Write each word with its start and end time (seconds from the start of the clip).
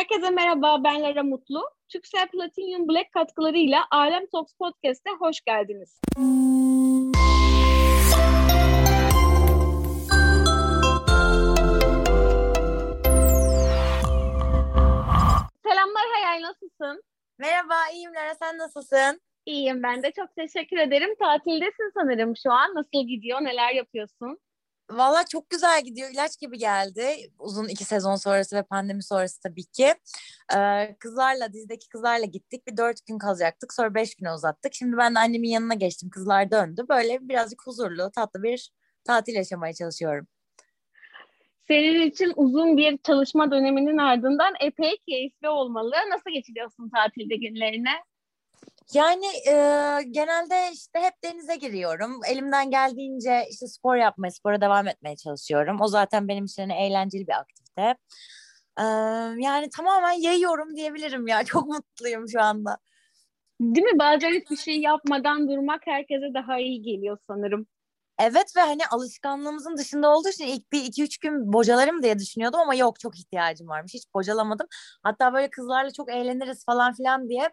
Herkese 0.00 0.30
merhaba, 0.30 0.84
ben 0.84 1.02
Lara 1.02 1.22
Mutlu. 1.22 1.62
Türksel 1.88 2.28
Platinum 2.28 2.88
Black 2.88 3.12
katkılarıyla 3.12 3.84
Alem 3.90 4.26
Talks 4.26 4.52
Podcast'e 4.52 5.10
hoş 5.18 5.40
geldiniz. 5.40 6.00
Selamlar 15.64 16.04
Hayal, 16.14 16.42
nasılsın? 16.42 17.02
Merhaba, 17.38 17.74
iyiyim 17.92 18.14
Lara. 18.14 18.34
Sen 18.34 18.58
nasılsın? 18.58 19.20
İyiyim 19.46 19.82
ben 19.82 20.02
de. 20.02 20.12
Çok 20.12 20.36
teşekkür 20.36 20.76
ederim. 20.76 21.14
Tatildesin 21.18 21.92
sanırım 21.94 22.36
şu 22.36 22.52
an. 22.52 22.74
Nasıl 22.74 23.08
gidiyor? 23.08 23.40
Neler 23.40 23.74
yapıyorsun? 23.74 24.38
Valla 24.90 25.24
çok 25.26 25.50
güzel 25.50 25.84
gidiyor. 25.84 26.10
İlaç 26.10 26.38
gibi 26.38 26.58
geldi. 26.58 27.16
Uzun 27.38 27.68
iki 27.68 27.84
sezon 27.84 28.16
sonrası 28.16 28.56
ve 28.56 28.62
pandemi 28.62 29.02
sonrası 29.02 29.40
tabii 29.40 29.64
ki. 29.64 29.94
Ee, 30.56 30.96
kızlarla, 30.98 31.52
dizideki 31.52 31.88
kızlarla 31.88 32.24
gittik. 32.24 32.66
Bir 32.66 32.76
dört 32.76 33.06
gün 33.06 33.18
kalacaktık. 33.18 33.72
Sonra 33.72 33.94
beş 33.94 34.14
güne 34.14 34.32
uzattık. 34.32 34.74
Şimdi 34.74 34.96
ben 34.96 35.14
annemin 35.14 35.48
yanına 35.48 35.74
geçtim. 35.74 36.10
Kızlar 36.10 36.50
döndü. 36.50 36.84
Böyle 36.88 37.18
birazcık 37.28 37.66
huzurlu, 37.66 38.10
tatlı 38.10 38.42
bir 38.42 38.70
tatil 39.04 39.34
yaşamaya 39.34 39.74
çalışıyorum. 39.74 40.26
Senin 41.68 42.00
için 42.00 42.32
uzun 42.36 42.76
bir 42.76 42.98
çalışma 42.98 43.50
döneminin 43.50 43.98
ardından 43.98 44.54
epey 44.60 44.96
keyifli 45.08 45.48
olmalı. 45.48 45.94
Nasıl 46.10 46.30
geçiriyorsun 46.30 46.90
tatilde 46.90 47.36
günlerini? 47.36 48.09
Yani 48.94 49.26
e, 49.26 49.52
genelde 50.10 50.70
işte 50.72 50.98
hep 51.00 51.14
denize 51.24 51.56
giriyorum. 51.56 52.20
Elimden 52.28 52.70
geldiğince 52.70 53.46
işte 53.50 53.66
spor 53.66 53.96
yapmaya, 53.96 54.30
spora 54.30 54.60
devam 54.60 54.88
etmeye 54.88 55.16
çalışıyorum. 55.16 55.80
O 55.80 55.86
zaten 55.88 56.28
benim 56.28 56.44
için 56.44 56.62
hani 56.62 56.72
eğlenceli 56.72 57.26
bir 57.26 57.32
aktivite. 57.32 57.96
E, 58.78 58.84
yani 59.42 59.70
tamamen 59.76 60.12
yayıyorum 60.12 60.76
diyebilirim 60.76 61.26
ya. 61.26 61.44
Çok 61.44 61.66
mutluyum 61.68 62.28
şu 62.28 62.42
anda. 62.42 62.78
Değil 63.60 63.86
mi? 63.86 63.98
Bazen 63.98 64.30
hiçbir 64.32 64.56
şey 64.56 64.80
yapmadan 64.80 65.48
durmak 65.48 65.86
herkese 65.86 66.34
daha 66.34 66.58
iyi 66.58 66.82
geliyor 66.82 67.18
sanırım. 67.28 67.66
Evet 68.20 68.56
ve 68.56 68.60
hani 68.60 68.86
alışkanlığımızın 68.86 69.76
dışında 69.76 70.08
olduğu 70.16 70.28
için 70.28 70.44
ilk 70.44 70.72
bir 70.72 70.84
iki 70.84 71.02
üç 71.02 71.18
gün 71.18 71.52
bocalarım 71.52 72.02
diye 72.02 72.18
düşünüyordum 72.18 72.60
ama 72.60 72.74
yok 72.74 73.00
çok 73.00 73.18
ihtiyacım 73.18 73.68
varmış. 73.68 73.94
Hiç 73.94 74.04
bocalamadım. 74.14 74.66
Hatta 75.02 75.34
böyle 75.34 75.50
kızlarla 75.50 75.90
çok 75.92 76.10
eğleniriz 76.10 76.64
falan 76.64 76.92
filan 76.94 77.28
diye 77.28 77.50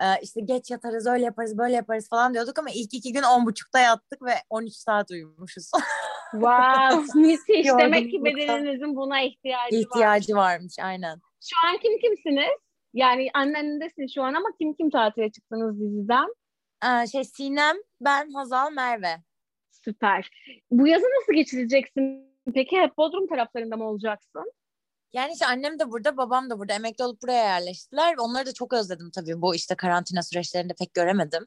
e, 0.00 0.06
işte 0.22 0.40
geç 0.40 0.70
yatarız 0.70 1.06
öyle 1.06 1.24
yaparız 1.24 1.58
böyle 1.58 1.74
yaparız 1.74 2.08
falan 2.08 2.34
diyorduk 2.34 2.58
ama 2.58 2.68
ilk 2.74 2.94
iki 2.94 3.12
gün 3.12 3.22
on 3.22 3.46
buçukta 3.46 3.78
yattık 3.78 4.22
ve 4.22 4.32
13 4.50 4.72
saat 4.72 5.10
uyumuşuz. 5.10 5.70
wow 6.32 7.20
müthiş. 7.20 7.66
Demek 7.78 8.10
ki 8.10 8.24
bedeninizin 8.24 8.96
buna 8.96 9.20
ihtiyacı, 9.20 9.76
ihtiyacı 9.76 10.34
var. 10.34 10.54
varmış 10.54 10.74
aynen. 10.82 11.20
Şu 11.40 11.68
an 11.68 11.78
kim 11.78 11.98
kimsiniz? 11.98 12.58
Yani 12.94 13.30
annendesin 13.34 14.06
şu 14.14 14.22
an 14.22 14.34
ama 14.34 14.48
kim 14.58 14.74
kim 14.74 14.90
tatile 14.90 15.30
çıktınız 15.30 15.80
diziden? 15.80 16.34
Ee, 16.84 17.06
şey 17.06 17.24
Sinem, 17.24 17.76
ben, 18.00 18.30
Hazal, 18.30 18.72
Merve. 18.72 19.16
Süper. 19.70 20.30
Bu 20.70 20.86
yazı 20.86 21.04
nasıl 21.04 21.32
geçireceksin? 21.32 22.28
Peki 22.54 22.80
hep 22.80 22.96
Bodrum 22.96 23.26
taraflarında 23.26 23.76
mı 23.76 23.88
olacaksın? 23.88 24.52
Yani 25.12 25.32
işte 25.32 25.46
annem 25.46 25.78
de 25.78 25.90
burada, 25.90 26.16
babam 26.16 26.50
da 26.50 26.58
burada. 26.58 26.72
Emekli 26.72 27.04
olup 27.04 27.22
buraya 27.22 27.44
yerleştiler. 27.44 28.14
Onları 28.18 28.46
da 28.46 28.52
çok 28.52 28.72
özledim 28.72 29.10
tabii. 29.10 29.42
Bu 29.42 29.54
işte 29.54 29.74
karantina 29.74 30.22
süreçlerinde 30.22 30.74
pek 30.74 30.94
göremedim. 30.94 31.46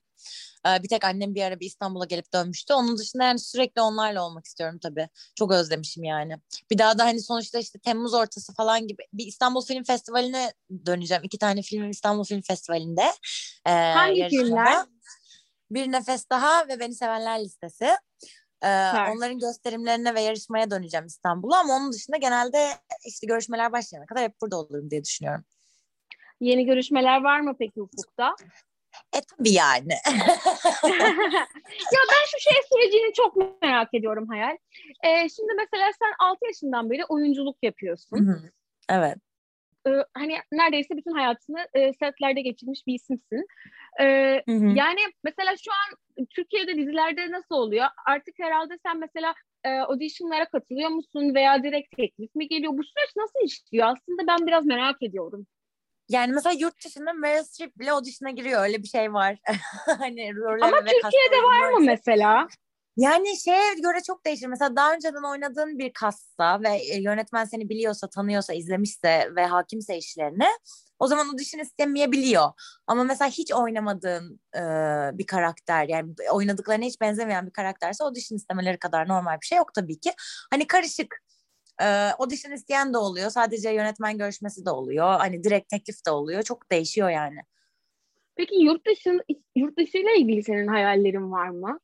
Ee, 0.67 0.83
bir 0.83 0.87
tek 0.87 1.05
annem 1.05 1.35
bir 1.35 1.43
ara 1.43 1.59
bir 1.59 1.65
İstanbul'a 1.65 2.05
gelip 2.05 2.33
dönmüştü. 2.33 2.73
Onun 2.73 2.97
dışında 2.97 3.23
yani 3.23 3.39
sürekli 3.39 3.81
onlarla 3.81 4.25
olmak 4.25 4.45
istiyorum 4.45 4.79
tabii. 4.83 5.09
Çok 5.35 5.51
özlemişim 5.51 6.03
yani. 6.03 6.35
Bir 6.71 6.77
daha 6.77 6.97
da 6.97 7.05
hani 7.05 7.21
sonuçta 7.21 7.59
işte 7.59 7.79
Temmuz 7.79 8.13
ortası 8.13 8.53
falan 8.53 8.87
gibi 8.87 9.03
bir 9.13 9.25
İstanbul 9.25 9.65
Film 9.65 9.83
Festivali'ne 9.83 10.53
döneceğim. 10.85 11.23
İki 11.23 11.37
tane 11.37 11.61
filmim 11.61 11.89
İstanbul 11.89 12.23
Film 12.23 12.41
Festivali'nde. 12.41 13.11
Ee, 13.65 13.71
Hangi 13.71 14.19
yarışmada. 14.19 14.45
filmler? 14.45 14.85
Bir 15.71 15.91
Nefes 15.91 16.29
Daha 16.29 16.67
ve 16.67 16.79
Beni 16.79 16.95
Sevenler 16.95 17.43
listesi. 17.43 17.89
Ee, 18.63 18.67
onların 19.15 19.39
gösterimlerine 19.39 20.15
ve 20.15 20.21
yarışmaya 20.21 20.71
döneceğim 20.71 21.05
İstanbul'a 21.05 21.59
ama 21.59 21.73
onun 21.73 21.93
dışında 21.93 22.17
genelde 22.17 22.57
işte 23.05 23.27
görüşmeler 23.27 23.71
başlayana 23.71 24.05
kadar 24.05 24.23
hep 24.23 24.41
burada 24.41 24.57
olurum 24.57 24.91
diye 24.91 25.03
düşünüyorum. 25.03 25.43
Yeni 26.39 26.65
görüşmeler 26.65 27.23
var 27.23 27.39
mı 27.39 27.55
peki 27.59 27.81
ufukta? 27.81 28.35
E 29.15 29.21
tabii 29.21 29.51
yani. 29.51 29.93
ya 31.93 32.01
ben 32.11 32.25
şu 32.25 32.39
şey 32.39 32.53
sürecini 32.73 33.13
çok 33.13 33.61
merak 33.61 33.93
ediyorum 33.93 34.27
Hayal. 34.27 34.57
Ee, 35.03 35.29
şimdi 35.29 35.53
mesela 35.57 35.91
sen 35.99 36.13
6 36.19 36.45
yaşından 36.45 36.89
beri 36.89 37.05
oyunculuk 37.05 37.57
yapıyorsun. 37.63 38.17
Hı 38.17 38.31
hı. 38.31 38.51
Evet. 38.89 39.17
Ee, 39.87 39.91
hani 40.13 40.37
neredeyse 40.51 40.97
bütün 40.97 41.11
hayatını 41.11 41.67
e, 41.73 41.93
setlerde 41.93 42.41
geçirmiş 42.41 42.87
bir 42.87 42.93
isimsin. 42.93 43.47
Ee, 43.99 44.41
hı 44.49 44.55
hı. 44.55 44.65
Yani 44.65 44.99
mesela 45.23 45.55
şu 45.57 45.71
an 45.71 45.97
Türkiye'de 46.25 46.77
dizilerde 46.77 47.31
nasıl 47.31 47.55
oluyor? 47.55 47.85
Artık 48.05 48.35
herhalde 48.39 48.73
sen 48.85 48.99
mesela 48.99 49.33
e, 49.63 49.69
auditionlara 49.69 50.45
katılıyor 50.45 50.89
musun 50.89 51.35
veya 51.35 51.63
direkt 51.63 51.97
teklif 51.97 52.35
mi 52.35 52.47
geliyor? 52.47 52.73
Bu 52.73 52.83
süreç 52.83 53.15
nasıl 53.15 53.45
işliyor? 53.45 53.87
Aslında 53.87 54.27
ben 54.27 54.47
biraz 54.47 54.65
merak 54.65 55.03
ediyorum. 55.03 55.47
Yani 56.09 56.33
mesela 56.33 56.53
yurt 56.59 56.85
dışında 56.85 57.13
Meryl 57.13 57.43
Streep 57.43 57.79
bile 57.79 57.91
audition'a 57.91 58.31
giriyor. 58.31 58.63
Öyle 58.63 58.77
bir 58.77 58.87
şey 58.87 59.13
var. 59.13 59.37
hani 59.85 60.31
Ama 60.61 60.79
Türkiye'de 60.79 61.43
var 61.43 61.69
mı 61.69 61.79
mesela? 61.79 62.47
Yani 62.97 63.37
şeye 63.37 63.73
göre 63.73 64.01
çok 64.07 64.25
değişir. 64.25 64.47
Mesela 64.47 64.75
daha 64.75 64.93
önceden 64.93 65.31
oynadığın 65.31 65.79
bir 65.79 65.93
kassa 65.93 66.61
ve 66.61 66.69
e, 66.69 67.01
yönetmen 67.01 67.45
seni 67.45 67.69
biliyorsa, 67.69 68.09
tanıyorsa, 68.09 68.53
izlemişse 68.53 69.29
ve 69.35 69.45
hakimse 69.45 69.97
işlerine 69.97 70.47
o 70.99 71.07
zaman 71.07 71.27
audition 71.27 71.61
istemeyebiliyor. 71.61 72.49
Ama 72.87 73.03
mesela 73.03 73.29
hiç 73.31 73.53
oynamadığın 73.53 74.39
e, 74.55 74.61
bir 75.17 75.25
karakter 75.25 75.87
yani 75.87 76.13
oynadıklarına 76.31 76.85
hiç 76.85 77.01
benzemeyen 77.01 77.45
bir 77.45 77.51
karakterse 77.51 78.03
audition 78.03 78.37
istemeleri 78.37 78.79
kadar 78.79 79.07
normal 79.07 79.37
bir 79.41 79.45
şey 79.45 79.57
yok 79.57 79.73
tabii 79.73 79.99
ki. 79.99 80.11
Hani 80.51 80.67
karışık 80.67 81.15
e, 81.81 81.85
audition 82.19 82.51
isteyen 82.51 82.93
de 82.93 82.97
oluyor. 82.97 83.29
Sadece 83.29 83.69
yönetmen 83.69 84.17
görüşmesi 84.17 84.65
de 84.65 84.69
oluyor. 84.69 85.19
Hani 85.19 85.43
direkt 85.43 85.69
teklif 85.69 86.05
de 86.05 86.11
oluyor. 86.11 86.43
Çok 86.43 86.71
değişiyor 86.71 87.09
yani. 87.09 87.39
Peki 88.35 88.55
yurt 88.55 88.87
dışı 88.87 89.19
yurt 89.55 89.77
dışı 89.77 89.97
ile 89.97 90.17
ilgili 90.17 90.43
senin 90.43 90.67
hayallerin 90.67 91.31
var 91.31 91.49
mı? 91.49 91.79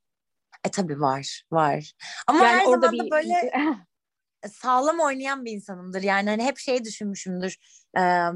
E 0.65 0.71
tabii 0.71 0.99
var, 0.99 1.43
var. 1.51 1.93
Ama 2.27 2.45
yani 2.45 2.59
her 2.59 2.65
zaman 2.65 2.91
bir... 2.91 2.99
da 2.99 3.11
böyle 3.11 3.51
sağlam 4.49 4.99
oynayan 4.99 5.45
bir 5.45 5.51
insanımdır. 5.51 6.01
Yani 6.01 6.29
hani 6.29 6.43
hep 6.43 6.57
şey 6.57 6.83
düşünmüşümdür. 6.83 7.57
Ee, 7.97 8.29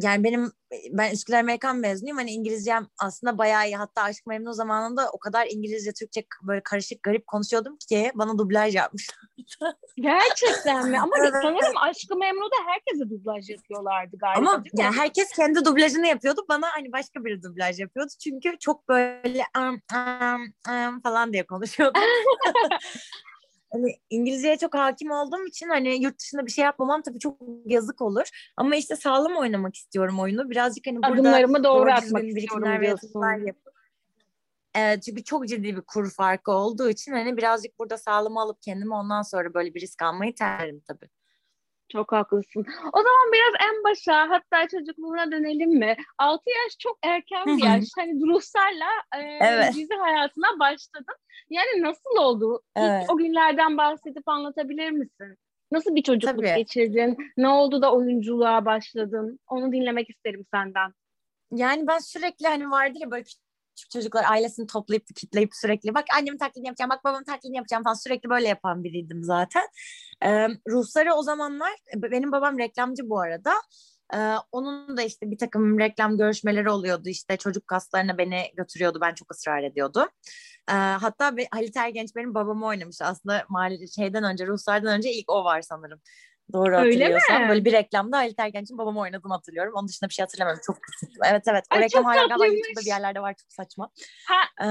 yani 0.00 0.24
benim 0.24 0.52
ben 0.90 1.12
Üsküdar 1.12 1.40
Amerikan 1.40 1.76
mezunuyum. 1.76 2.16
Hani 2.16 2.30
İngilizcem 2.30 2.86
aslında 2.98 3.38
bayağı 3.38 3.66
iyi. 3.66 3.76
Hatta 3.76 4.02
Aşk 4.02 4.26
Memnu 4.26 4.52
zamanında 4.52 5.10
o 5.12 5.18
kadar 5.18 5.46
İngilizce, 5.50 5.92
Türkçe 5.92 6.24
böyle 6.42 6.62
karışık 6.62 7.02
garip 7.02 7.26
konuşuyordum 7.26 7.76
ki 7.88 8.12
bana 8.14 8.38
dublaj 8.38 8.74
yapmışlar. 8.74 9.18
Gerçekten 9.96 10.88
mi? 10.90 11.00
Ama 11.00 11.16
evet. 11.20 11.32
sanırım 11.42 11.76
Aşk 11.76 12.10
Memnu'da 12.10 12.56
herkese 12.66 13.10
dublaj 13.10 13.50
yapıyorlardı 13.50 14.16
galiba. 14.16 14.50
Ama 14.50 14.64
yani 14.72 14.96
herkes 14.96 15.30
kendi 15.30 15.64
dublajını 15.64 16.06
yapıyordu. 16.06 16.44
Bana 16.48 16.66
hani 16.70 16.92
başka 16.92 17.24
bir 17.24 17.42
dublaj 17.42 17.80
yapıyordu. 17.80 18.10
Çünkü 18.24 18.58
çok 18.58 18.88
böyle 18.88 19.42
um, 19.58 19.80
um, 19.94 20.42
um, 20.68 21.00
falan 21.00 21.32
diye 21.32 21.46
konuşuyordum. 21.46 22.02
hani 23.72 23.96
İngilizceye 24.10 24.58
çok 24.58 24.74
hakim 24.74 25.10
olduğum 25.10 25.46
için 25.46 25.68
hani 25.68 26.02
yurt 26.02 26.18
dışında 26.18 26.46
bir 26.46 26.50
şey 26.50 26.64
yapmamam 26.64 27.02
tabii 27.02 27.18
çok 27.18 27.36
yazık 27.66 28.02
olur. 28.02 28.52
Ama 28.56 28.76
işte 28.76 28.96
sağlam 28.96 29.36
oynamak 29.36 29.74
istiyorum 29.74 30.20
oyunu. 30.20 30.50
Birazcık 30.50 30.86
hani 30.86 30.96
burada 30.96 31.12
adımlarımı 31.12 31.64
doğru 31.64 31.90
atmak 31.90 32.24
istiyorum 32.24 32.80
diyorsun. 32.80 33.46
Yapıp, 33.46 33.78
Evet, 34.74 35.02
çünkü 35.02 35.24
çok 35.24 35.48
ciddi 35.48 35.76
bir 35.76 35.80
kur 35.80 36.10
farkı 36.10 36.52
olduğu 36.52 36.90
için 36.90 37.12
hani 37.12 37.36
birazcık 37.36 37.78
burada 37.78 37.98
sağlam 37.98 38.36
alıp 38.36 38.62
kendimi 38.62 38.94
ondan 38.94 39.22
sonra 39.22 39.54
böyle 39.54 39.74
bir 39.74 39.80
risk 39.80 40.02
almayı 40.02 40.34
tercihim 40.34 40.80
tabii. 40.80 41.08
Çok 41.92 42.12
haklısın. 42.12 42.66
O 42.92 42.98
zaman 42.98 43.32
biraz 43.32 43.70
en 43.70 43.84
başa 43.84 44.30
hatta 44.30 44.68
çocukluğuna 44.68 45.32
dönelim 45.32 45.70
mi? 45.70 45.96
6 46.18 46.42
yaş 46.50 46.78
çok 46.78 46.98
erken 47.02 47.46
bir 47.46 47.64
yaş. 47.64 47.84
hani 47.96 48.20
Ruhsar'la 48.20 49.20
e, 49.22 49.38
evet. 49.40 49.74
dizi 49.74 49.94
hayatına 49.94 50.58
başladın. 50.58 51.16
Yani 51.50 51.82
nasıl 51.82 52.16
oldu? 52.20 52.62
Evet. 52.76 53.02
İlk 53.04 53.12
o 53.12 53.16
günlerden 53.16 53.76
bahsedip 53.76 54.28
anlatabilir 54.28 54.90
misin? 54.90 55.36
Nasıl 55.72 55.94
bir 55.94 56.02
çocukluk 56.02 56.44
Tabii. 56.44 56.56
geçirdin? 56.56 57.16
Ne 57.36 57.48
oldu 57.48 57.82
da 57.82 57.92
oyunculuğa 57.92 58.64
başladın? 58.64 59.40
Onu 59.48 59.72
dinlemek 59.72 60.10
isterim 60.10 60.44
senden. 60.54 60.92
Yani 61.50 61.86
ben 61.86 61.98
sürekli 61.98 62.46
hani 62.46 62.70
vardır 62.70 63.00
ya 63.00 63.10
böyle 63.10 63.24
çocuklar 63.90 64.24
ailesini 64.28 64.66
toplayıp 64.66 65.06
kitleyip 65.16 65.50
sürekli 65.54 65.94
bak 65.94 66.04
annemin 66.18 66.38
taklidini 66.38 66.66
yapacağım 66.66 66.90
bak 66.90 67.04
babamın 67.04 67.24
taklidini 67.24 67.56
yapacağım 67.56 67.84
falan 67.84 67.94
sürekli 67.94 68.30
böyle 68.30 68.48
yapan 68.48 68.84
biriydim 68.84 69.24
zaten. 69.24 69.68
Ee, 70.24 70.48
Rusları 70.68 71.14
o 71.14 71.22
zamanlar 71.22 71.72
benim 71.96 72.32
babam 72.32 72.58
reklamcı 72.58 73.10
bu 73.10 73.20
arada. 73.20 73.52
Ee, 74.14 74.34
onun 74.52 74.96
da 74.96 75.02
işte 75.02 75.30
bir 75.30 75.38
takım 75.38 75.78
reklam 75.78 76.18
görüşmeleri 76.18 76.70
oluyordu 76.70 77.08
işte 77.08 77.36
çocuk 77.36 77.66
kaslarına 77.66 78.18
beni 78.18 78.42
götürüyordu 78.56 78.98
ben 79.00 79.14
çok 79.14 79.32
ısrar 79.32 79.62
ediyordum. 79.62 80.08
Ee, 80.70 80.72
hatta 80.72 81.32
Halit 81.50 81.76
Ergenç 81.76 82.16
benim 82.16 82.34
babamı 82.34 82.66
oynamış 82.66 83.02
aslında 83.02 83.44
mali 83.48 83.92
şeyden 83.92 84.24
önce 84.24 84.46
Ruslardan 84.46 84.96
önce 84.96 85.12
ilk 85.12 85.30
o 85.30 85.44
var 85.44 85.62
sanırım. 85.62 86.00
Doğru 86.52 86.76
hatırlıyorsam. 86.76 87.48
Böyle 87.48 87.64
bir 87.64 87.72
reklamda 87.72 88.16
Halit 88.16 88.38
Ergenç'in 88.38 88.78
babamı 88.78 89.00
oynadığını 89.00 89.32
hatırlıyorum. 89.32 89.72
Onun 89.76 89.88
dışında 89.88 90.08
bir 90.08 90.14
şey 90.14 90.22
hatırlamıyorum. 90.22 90.62
Çok 90.66 90.82
küçüktüm. 90.82 91.22
Evet 91.24 91.42
evet. 91.48 91.64
O 91.72 91.74
Ay, 91.74 91.82
reklam 91.82 92.04
hala 92.04 92.26
galiba. 92.26 92.46
YouTube'da 92.46 92.80
bir 92.80 92.86
yerlerde 92.86 93.20
var. 93.20 93.34
Çok 93.34 93.52
saçma. 93.52 93.90
Ha, 94.26 94.66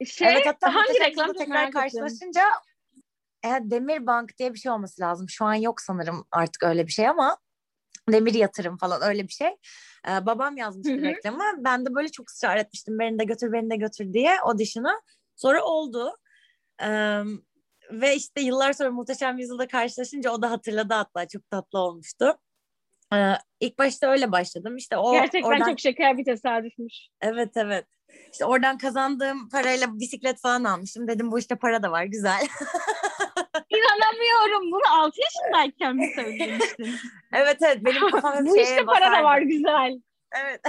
Ee, 0.00 0.04
şey, 0.04 0.28
evet 0.28 0.46
hatta 0.46 0.74
hangi 0.74 1.00
reklam 1.00 1.32
tekrar 1.32 1.70
karşılaşınca 1.70 2.42
e, 3.44 3.48
Demir 3.48 4.06
Bank 4.06 4.38
diye 4.38 4.54
bir 4.54 4.58
şey 4.58 4.72
olması 4.72 5.02
lazım. 5.02 5.28
Şu 5.28 5.44
an 5.44 5.54
yok 5.54 5.80
sanırım 5.80 6.26
artık 6.32 6.62
öyle 6.62 6.86
bir 6.86 6.92
şey 6.92 7.08
ama 7.08 7.38
Demir 8.12 8.34
Yatırım 8.34 8.76
falan 8.76 9.02
öyle 9.02 9.22
bir 9.22 9.32
şey. 9.32 9.48
Ee, 10.08 10.26
babam 10.26 10.56
yazmıştı 10.56 10.92
Hı 10.92 10.98
hı. 10.98 11.02
reklamı. 11.02 11.44
Ben 11.58 11.86
de 11.86 11.94
böyle 11.94 12.08
çok 12.08 12.30
ısrar 12.30 12.56
etmiştim. 12.56 12.98
Beni 12.98 13.18
de 13.18 13.24
götür, 13.24 13.52
beni 13.52 13.70
de 13.70 13.76
götür 13.76 14.12
diye 14.12 14.40
audition'a. 14.40 15.00
Sonra 15.36 15.62
oldu. 15.64 16.16
Ee, 16.82 17.22
ve 17.90 18.16
işte 18.16 18.40
yıllar 18.40 18.72
sonra 18.72 18.90
Muhteşem 18.90 19.38
Yüzyıl'da 19.38 19.68
karşılaşınca 19.68 20.30
o 20.30 20.42
da 20.42 20.50
hatırladı 20.50 20.94
hatta. 20.94 21.28
Çok 21.28 21.50
tatlı 21.50 21.78
olmuştu. 21.78 22.38
Ee, 23.14 23.32
ilk 23.60 23.78
başta 23.78 24.10
öyle 24.10 24.32
başladım. 24.32 24.76
İşte 24.76 24.96
o 24.96 25.12
Gerçekten 25.12 25.48
oradan 25.48 25.68
çok 25.68 25.80
şeker 25.80 26.18
bir 26.18 26.24
tesadüfmüş. 26.24 26.94
Evet 27.20 27.56
evet. 27.56 27.86
İşte 28.32 28.44
oradan 28.44 28.78
kazandığım 28.78 29.48
parayla 29.48 29.98
bisiklet 29.98 30.40
falan 30.40 30.64
almıştım. 30.64 31.08
Dedim 31.08 31.32
bu 31.32 31.38
işte 31.38 31.56
para 31.56 31.82
da 31.82 31.90
var 31.90 32.04
güzel. 32.04 32.40
İnanamıyorum. 33.70 34.72
Bunu 34.72 34.82
6 34.90 35.20
yaşındayken 35.20 35.96
mi 35.96 36.12
söylemiştin? 36.14 36.94
evet 37.32 37.56
evet 37.62 37.78
benim 37.80 38.10
kafam 38.10 38.46
Bu 38.46 38.58
işte 38.58 38.84
para 38.84 39.12
da 39.12 39.24
var 39.24 39.40
güzel. 39.40 40.00
Evet. 40.32 40.60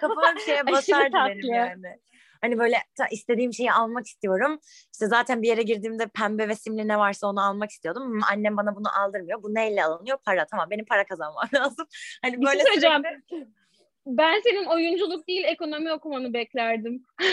kafam 0.00 0.34
hep 0.36 0.40
şeye 0.40 0.66
basardı 0.66 1.16
benim 1.28 1.54
yani. 1.54 2.00
Hani 2.46 2.58
böyle 2.58 2.76
istediğim 3.10 3.52
şeyi 3.52 3.72
almak 3.72 4.06
istiyorum. 4.06 4.60
İşte 4.92 5.06
zaten 5.06 5.42
bir 5.42 5.48
yere 5.48 5.62
girdiğimde 5.62 6.06
pembe 6.06 6.48
ve 6.48 6.54
simli 6.54 6.88
ne 6.88 6.98
varsa 6.98 7.26
onu 7.26 7.46
almak 7.46 7.70
istiyordum. 7.70 8.12
Hmm, 8.12 8.20
Annem 8.32 8.56
bana 8.56 8.76
bunu 8.76 8.86
aldırmıyor. 9.00 9.42
Bu 9.42 9.54
neyle 9.54 9.84
alınıyor? 9.84 10.18
Para. 10.24 10.46
Tamam 10.46 10.70
benim 10.70 10.84
para 10.84 11.04
kazanmam 11.06 11.44
lazım. 11.54 11.86
Hani 12.22 12.32
şey 12.34 12.42
böyle 12.42 12.62
söyleyeceğim. 12.62 13.02
sürekli- 13.30 13.48
Ben 14.06 14.40
senin 14.44 14.64
oyunculuk 14.64 15.28
değil 15.28 15.44
ekonomi 15.44 15.92
okumanı 15.92 16.32
beklerdim. 16.32 17.02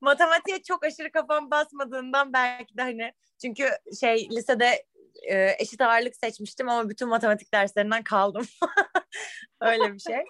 matematiğe 0.00 0.62
çok 0.62 0.84
aşırı 0.84 1.10
kafam 1.12 1.50
basmadığından 1.50 2.32
belki 2.32 2.76
de 2.76 2.82
hani 2.82 3.12
çünkü 3.42 3.68
şey 4.00 4.28
lisede 4.30 4.84
e, 5.22 5.56
eşit 5.58 5.80
ağırlık 5.80 6.16
seçmiştim 6.16 6.68
ama 6.68 6.88
bütün 6.88 7.08
matematik 7.08 7.54
derslerinden 7.54 8.02
kaldım. 8.02 8.46
Öyle 9.60 9.94
bir 9.94 9.98
şey. 9.98 10.22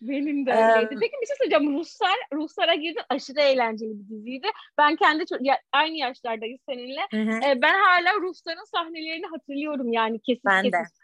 Benim 0.00 0.46
de 0.46 0.50
öyleydi. 0.52 0.96
Peki 1.00 1.12
bir 1.22 1.26
şey 1.26 1.36
söyleyeceğim. 1.38 1.78
Ruhsar, 1.78 2.16
Ruhsar'a 2.32 2.74
girdin. 2.74 3.02
Aşırı 3.08 3.40
eğlenceli 3.40 3.90
bir 3.90 4.16
diziydi. 4.16 4.46
Ben 4.78 4.96
kendi 4.96 5.22
ço- 5.22 5.46
ya, 5.46 5.60
aynı 5.72 5.96
yaşlardayız 5.96 6.60
seninle. 6.68 7.00
Hı. 7.12 7.48
E, 7.48 7.62
ben 7.62 7.74
hala 7.78 8.14
Ruhsar'ın 8.14 8.70
sahnelerini 8.74 9.26
hatırlıyorum 9.26 9.92
yani 9.92 10.20
kesin 10.20 10.42
Ben 10.46 10.64
de. 10.64 10.70
kesin. 10.70 10.96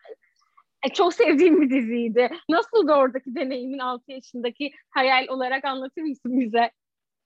E, 0.87 0.89
çok 0.89 1.15
sevdiğim 1.15 1.61
bir 1.61 1.71
diziydi. 1.71 2.31
Nasıldı 2.49 2.93
oradaki 2.93 3.35
deneyimin 3.35 3.79
6 3.79 4.13
yaşındaki 4.13 4.73
hayal 4.91 5.29
olarak 5.29 5.65
anlatır 5.65 6.03
mısın 6.03 6.41
bize? 6.41 6.71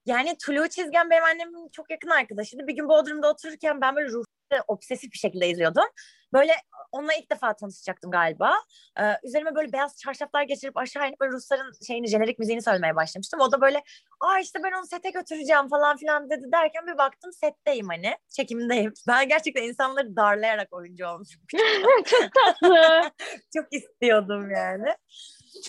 Yani 0.07 0.37
Tulu 0.39 0.69
Çizgen 0.69 1.11
benim 1.11 1.25
annemin 1.25 1.69
çok 1.69 1.91
yakın 1.91 2.09
arkadaşıydı. 2.09 2.67
Bir 2.67 2.77
gün 2.77 2.89
Bodrum'da 2.89 3.31
otururken 3.31 3.81
ben 3.81 3.97
böyle 3.97 4.09
ruhları 4.09 4.63
obsesif 4.69 5.13
bir 5.13 5.19
şekilde 5.19 5.49
izliyordum. 5.49 5.85
Böyle 6.33 6.53
onunla 6.93 7.15
ilk 7.15 7.31
defa 7.31 7.57
tanışacaktım 7.57 8.11
galiba. 8.11 8.55
Ee, 9.01 9.03
üzerime 9.25 9.55
böyle 9.55 9.73
beyaz 9.73 9.97
çarşaflar 9.97 10.43
geçirip 10.43 10.77
aşağı 10.77 11.09
inip 11.09 11.21
böyle 11.21 11.33
Rusların 11.33 11.73
şeyini, 11.87 12.09
jenerik 12.09 12.39
müziğini 12.39 12.63
söylemeye 12.63 12.97
başlamıştım. 12.97 13.41
O 13.41 13.53
da 13.53 13.61
böyle 13.61 13.83
aa 14.21 14.39
işte 14.39 14.59
ben 14.65 14.73
onu 14.79 14.87
sete 14.87 15.11
götüreceğim 15.11 15.69
falan 15.69 15.97
filan 15.97 16.31
dedi 16.31 16.53
derken 16.53 16.87
bir 16.87 16.99
baktım 16.99 17.33
setteyim 17.33 17.89
hani. 17.89 18.17
Çekimdeyim. 18.29 18.93
Ben 19.09 19.29
gerçekten 19.29 19.63
insanları 19.63 20.17
darlayarak 20.17 20.73
oyuncu 20.73 21.07
olmuşum. 21.07 21.43
çok 22.07 22.25
tatlı. 22.35 23.03
çok 23.55 23.73
istiyordum 23.73 24.51
yani. 24.51 24.97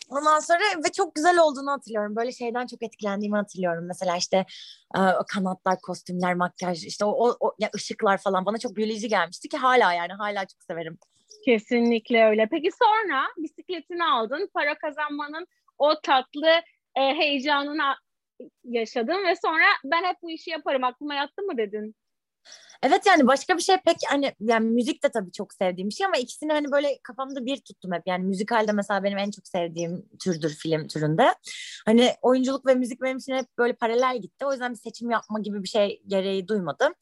Ondan 0.10 0.40
sonra 0.40 0.60
ve 0.60 0.92
çok 0.92 1.16
güzel 1.16 1.40
olduğunu 1.40 1.72
hatırlıyorum. 1.72 2.16
Böyle 2.16 2.32
şeyden 2.32 2.68
çok 2.68 2.84
etkilendiğimi 2.84 3.38
hatırlıyorum. 3.38 3.86
Mesela 3.88 4.18
işte 4.18 4.46
e, 4.96 5.00
kanatlar, 5.34 5.82
kostümler, 5.82 6.34
makyaj, 6.34 6.86
işte 6.86 7.06
o, 7.06 7.10
o, 7.10 7.38
o 7.40 7.56
ya 7.60 7.70
ışıklar 7.76 8.18
falan 8.18 8.46
bana 8.46 8.58
çok 8.58 8.76
büyüleyici 8.76 9.08
gelmişti 9.08 9.50
ki 9.50 9.58
hala 9.58 9.94
yani 9.94 10.14
hala 10.14 10.46
çok 10.46 10.64
severim. 10.64 10.98
Kesinlikle 11.46 12.26
öyle. 12.26 12.48
Peki 12.52 12.70
sonra 12.72 13.24
bisikletini 13.38 14.06
aldın. 14.06 14.50
Para 14.54 14.78
kazanmanın 14.78 15.48
o 15.78 16.02
tatlı 16.02 16.50
e, 16.96 17.02
heyecanını 17.02 17.96
yaşadın 18.64 19.28
ve 19.28 19.36
sonra 19.36 19.66
ben 19.84 20.04
hep 20.04 20.18
bu 20.22 20.32
işi 20.32 20.50
yaparım 20.50 20.84
aklıma 20.84 21.16
yattı 21.16 21.42
mı 21.42 21.58
dedin? 21.58 21.96
Evet 22.84 23.06
yani 23.06 23.28
başka 23.28 23.58
bir 23.58 23.62
şey 23.62 23.78
pek 23.78 23.98
hani 24.10 24.34
yani 24.40 24.70
müzik 24.70 25.04
de 25.04 25.10
tabii 25.10 25.32
çok 25.32 25.54
sevdiğim 25.54 25.90
bir 25.90 25.94
şey 25.94 26.06
ama 26.06 26.18
ikisini 26.18 26.52
hani 26.52 26.72
böyle 26.72 27.00
kafamda 27.04 27.46
bir 27.46 27.58
tuttum 27.58 27.92
hep. 27.92 28.04
Yani 28.06 28.24
müzikalde 28.24 28.72
mesela 28.72 29.04
benim 29.04 29.18
en 29.18 29.32
çok 29.32 29.48
sevdiğim 29.48 30.06
türdür 30.20 30.56
film 30.56 30.88
türünde. 30.88 31.36
Hani 31.86 32.14
oyunculuk 32.22 32.66
ve 32.66 32.76
müzik 32.76 33.02
benim 33.02 33.18
için 33.18 33.34
hep 33.34 33.58
böyle 33.58 33.74
paralel 33.74 34.22
gitti. 34.22 34.46
O 34.46 34.52
yüzden 34.52 34.72
bir 34.72 34.78
seçim 34.78 35.10
yapma 35.10 35.40
gibi 35.40 35.64
bir 35.64 35.68
şey 35.68 36.02
gereği 36.08 36.48
duymadım. 36.48 36.94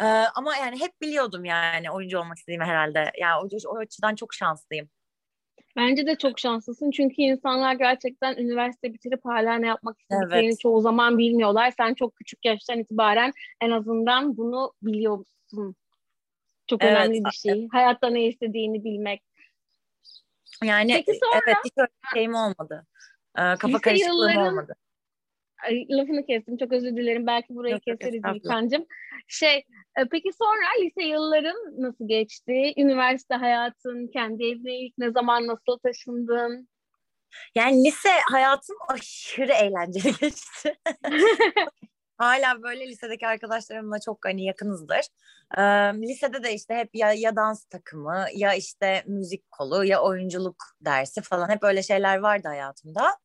Ee, 0.00 0.04
ama 0.34 0.56
yani 0.56 0.80
hep 0.80 1.00
biliyordum 1.00 1.44
yani 1.44 1.90
oyuncu 1.90 2.18
olmak 2.18 2.38
istediğimi 2.38 2.64
herhalde. 2.64 3.12
Yani 3.20 3.34
o, 3.42 3.70
o 3.70 3.78
açıdan 3.78 4.14
çok 4.14 4.34
şanslıyım. 4.34 4.88
Bence 5.76 6.06
de 6.06 6.16
çok 6.16 6.38
şanslısın 6.38 6.90
çünkü 6.90 7.14
insanlar 7.22 7.74
gerçekten 7.74 8.36
üniversite 8.36 8.94
bitirip 8.94 9.24
hala 9.24 9.54
ne 9.54 9.66
yapmak 9.66 10.00
istediklerini 10.00 10.46
Evet. 10.46 10.60
çoğu 10.60 10.80
zaman 10.80 11.18
bilmiyorlar. 11.18 11.72
Sen 11.76 11.94
çok 11.94 12.16
küçük 12.16 12.44
yaştan 12.44 12.78
itibaren 12.78 13.32
en 13.60 13.70
azından 13.70 14.36
bunu 14.36 14.72
biliyorsun. 14.82 15.76
Çok 16.66 16.82
Evet, 16.84 16.92
önemli 16.92 17.24
bir 17.24 17.30
şey. 17.30 17.68
Hayatta 17.72 18.10
ne 18.10 18.24
istediğini 18.26 18.84
bilmek. 18.84 19.22
Yani 20.64 20.92
Peki 20.92 21.18
sonra? 21.22 21.40
evet 21.46 21.56
hiç 21.64 21.72
öyle 21.76 21.88
şeyim 22.14 22.34
olmadı. 22.34 22.86
Ee, 23.38 23.40
kafa 23.40 23.66
Lise 23.68 23.78
karışıklığım 23.80 24.12
yılların- 24.30 24.46
olmadı. 24.46 24.74
Ay, 25.66 25.86
lafını 25.90 26.26
kestim 26.26 26.56
çok 26.56 26.72
özür 26.72 26.96
dilerim. 26.96 27.26
Belki 27.26 27.54
burayı 27.54 27.74
Yok, 27.74 27.82
keseriz. 27.82 28.22
İlkan'cığım. 28.34 28.86
Şey, 29.26 29.56
e, 29.98 30.04
peki 30.10 30.30
sonra 30.32 30.84
lise 30.84 31.02
yılların 31.02 31.56
nasıl 31.78 32.08
geçti? 32.08 32.72
Üniversite 32.76 33.34
hayatın, 33.34 34.10
kendi 34.12 34.44
evine 34.44 34.78
ilk 34.78 34.98
ne 34.98 35.10
zaman 35.10 35.46
nasıl 35.46 35.78
taşındın? 35.78 36.68
Yani 37.54 37.84
lise 37.84 38.08
hayatım 38.30 38.76
aşırı 38.88 39.52
eğlenceli 39.52 40.12
geçti. 40.20 40.78
Hala 42.18 42.62
böyle 42.62 42.88
lisedeki 42.88 43.26
arkadaşlarımla 43.26 44.00
çok 44.00 44.24
hani 44.24 44.44
yakınızdır. 44.44 45.06
Ee, 45.58 45.62
lisede 46.08 46.42
de 46.44 46.54
işte 46.54 46.74
hep 46.74 46.90
ya, 46.94 47.12
ya 47.12 47.36
dans 47.36 47.64
takımı 47.64 48.26
ya 48.34 48.54
işte 48.54 49.04
müzik 49.06 49.50
kolu 49.50 49.84
ya 49.84 50.02
oyunculuk 50.02 50.56
dersi 50.80 51.22
falan 51.22 51.48
hep 51.48 51.64
öyle 51.64 51.82
şeyler 51.82 52.18
vardı 52.18 52.48
hayatımda. 52.48 53.16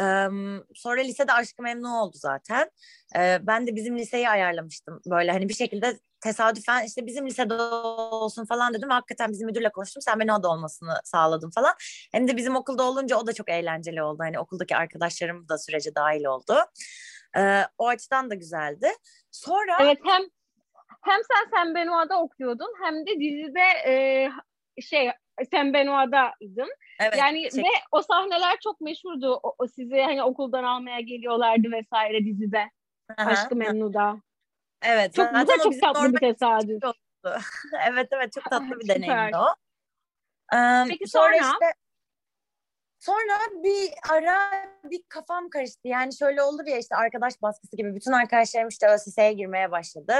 Ee, 0.00 0.26
sonra 0.74 1.00
lisede 1.00 1.32
Aşk-ı 1.32 1.62
Memnu 1.62 2.00
oldu 2.00 2.16
zaten. 2.16 2.70
Ee, 3.16 3.38
ben 3.42 3.66
de 3.66 3.76
bizim 3.76 3.98
liseyi 3.98 4.28
ayarlamıştım 4.30 5.00
böyle 5.10 5.32
hani 5.32 5.48
bir 5.48 5.54
şekilde 5.54 6.00
tesadüfen 6.20 6.84
işte 6.86 7.06
bizim 7.06 7.26
lisede 7.26 7.54
olsun 7.54 8.44
falan 8.46 8.74
dedim. 8.74 8.90
Hakikaten 8.90 9.32
bizim 9.32 9.46
müdürle 9.46 9.72
konuştum. 9.72 10.02
Sen 10.02 10.20
beni 10.20 10.32
o 10.32 10.42
da 10.42 10.48
olmasını 10.48 10.94
sağladın 11.04 11.50
falan. 11.50 11.74
Hem 12.12 12.28
de 12.28 12.36
bizim 12.36 12.56
okulda 12.56 12.82
olunca 12.82 13.16
o 13.16 13.26
da 13.26 13.32
çok 13.32 13.48
eğlenceli 13.48 14.02
oldu. 14.02 14.18
Hani 14.22 14.38
okuldaki 14.38 14.76
arkadaşlarım 14.76 15.48
da 15.48 15.58
sürece 15.58 15.94
dahil 15.94 16.24
oldu. 16.24 16.54
Ee, 17.36 17.62
o 17.78 17.88
açıdan 17.88 18.30
da 18.30 18.34
güzeldi. 18.34 18.88
Sonra 19.30 19.76
Evet 19.80 19.98
hem 20.04 20.22
hem 21.02 21.20
sen 21.28 21.50
Sen 21.50 21.74
Benoît'da 21.74 22.22
okuyordun 22.22 22.74
hem 22.84 23.06
de 23.06 23.20
dizide 23.20 23.62
e, 23.86 24.28
şey 24.82 25.10
Sen 25.50 25.72
Benoît'daydın. 25.74 26.68
evet, 27.00 27.16
yani 27.18 27.50
şey- 27.50 27.64
ve 27.64 27.68
o 27.92 28.02
sahneler 28.02 28.58
çok 28.64 28.80
meşhurdu. 28.80 29.40
O, 29.42 29.54
o 29.58 29.66
sizi 29.66 30.00
hani 30.00 30.22
okuldan 30.22 30.64
almaya 30.64 31.00
geliyorlardı 31.00 31.72
vesaire 31.72 32.24
dizide. 32.24 32.70
Aha, 33.16 33.30
Aşkı 33.30 33.56
Memnu'da. 33.56 34.16
Evet. 34.82 35.14
Çok, 35.14 35.32
bu 35.32 35.48
da 35.48 35.58
çok 35.58 35.80
tatlı 35.80 36.12
bir 36.12 36.18
tesadüf. 36.18 36.82
evet 37.88 38.08
evet 38.10 38.32
çok 38.32 38.44
tatlı 38.44 38.80
bir 38.80 38.88
deneyimdi 38.88 39.36
o. 39.36 39.46
Ee, 40.56 40.84
Peki 40.88 41.08
sonra 41.08 41.26
sonra? 41.26 41.36
işte 41.36 41.72
sonra 43.00 43.62
bir 43.62 43.92
ara 44.10 44.38
bir 44.84 45.02
kafam 45.08 45.50
karıştı. 45.50 45.88
Yani 45.88 46.16
şöyle 46.16 46.42
olur 46.42 46.66
ya 46.66 46.78
işte 46.78 46.96
arkadaş 46.96 47.42
baskısı 47.42 47.76
gibi 47.76 47.94
bütün 47.94 48.12
arkadaşlarım 48.12 48.68
işte 48.68 48.88
ÖSS'ye 48.88 49.32
girmeye 49.32 49.70
başladı. 49.70 50.14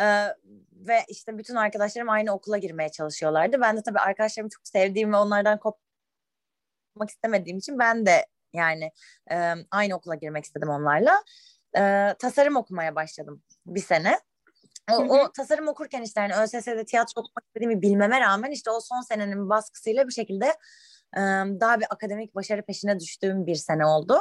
Ee, 0.00 0.26
ve 0.72 1.04
işte 1.08 1.38
bütün 1.38 1.54
arkadaşlarım 1.54 2.08
aynı 2.08 2.32
okula 2.32 2.58
girmeye 2.58 2.88
çalışıyorlardı. 2.88 3.60
Ben 3.60 3.76
de 3.76 3.82
tabii 3.82 3.98
arkadaşlarımı 3.98 4.50
çok 4.50 4.68
sevdiğim 4.68 5.12
ve 5.12 5.16
onlardan 5.16 5.58
kopmak 5.58 7.10
istemediğim 7.10 7.58
için 7.58 7.78
ben 7.78 8.06
de 8.06 8.26
yani 8.52 8.90
e, 9.30 9.54
aynı 9.70 9.94
okula 9.94 10.14
girmek 10.14 10.44
istedim 10.44 10.68
onlarla. 10.68 11.24
E, 11.76 12.14
tasarım 12.18 12.56
okumaya 12.56 12.94
başladım 12.94 13.42
bir 13.66 13.82
sene. 13.82 14.20
O, 14.92 14.96
o 14.96 15.32
tasarım 15.32 15.68
okurken 15.68 16.02
işte 16.02 16.20
yani 16.20 16.34
ÖSS'de 16.34 16.84
tiyatro 16.84 17.20
okumak 17.20 17.44
istediğimi 17.46 17.82
bilmeme 17.82 18.20
rağmen 18.20 18.50
işte 18.50 18.70
o 18.70 18.80
son 18.80 19.00
senenin 19.00 19.48
baskısıyla 19.48 20.08
bir 20.08 20.12
şekilde 20.12 20.56
daha 21.60 21.80
bir 21.80 21.86
akademik 21.90 22.34
başarı 22.34 22.62
peşine 22.62 23.00
düştüğüm 23.00 23.46
bir 23.46 23.54
sene 23.54 23.86
oldu. 23.86 24.18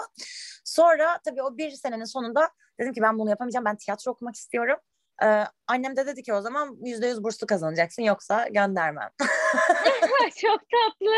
Sonra 0.63 1.19
tabii 1.25 1.43
o 1.43 1.57
bir 1.57 1.71
senenin 1.71 2.05
sonunda 2.05 2.49
dedim 2.79 2.93
ki 2.93 3.01
ben 3.01 3.19
bunu 3.19 3.29
yapamayacağım. 3.29 3.65
Ben 3.65 3.77
tiyatro 3.77 4.11
okumak 4.11 4.35
istiyorum. 4.35 4.77
Ee, 5.23 5.43
annem 5.67 5.95
de 5.95 6.07
dedi 6.07 6.23
ki 6.23 6.33
o 6.33 6.41
zaman 6.41 6.77
yüzde 6.81 7.07
yüz 7.07 7.23
burslu 7.23 7.47
kazanacaksın 7.47 8.03
yoksa 8.03 8.47
göndermem. 8.47 9.09
Çok 10.41 10.59
tatlı. 10.59 11.15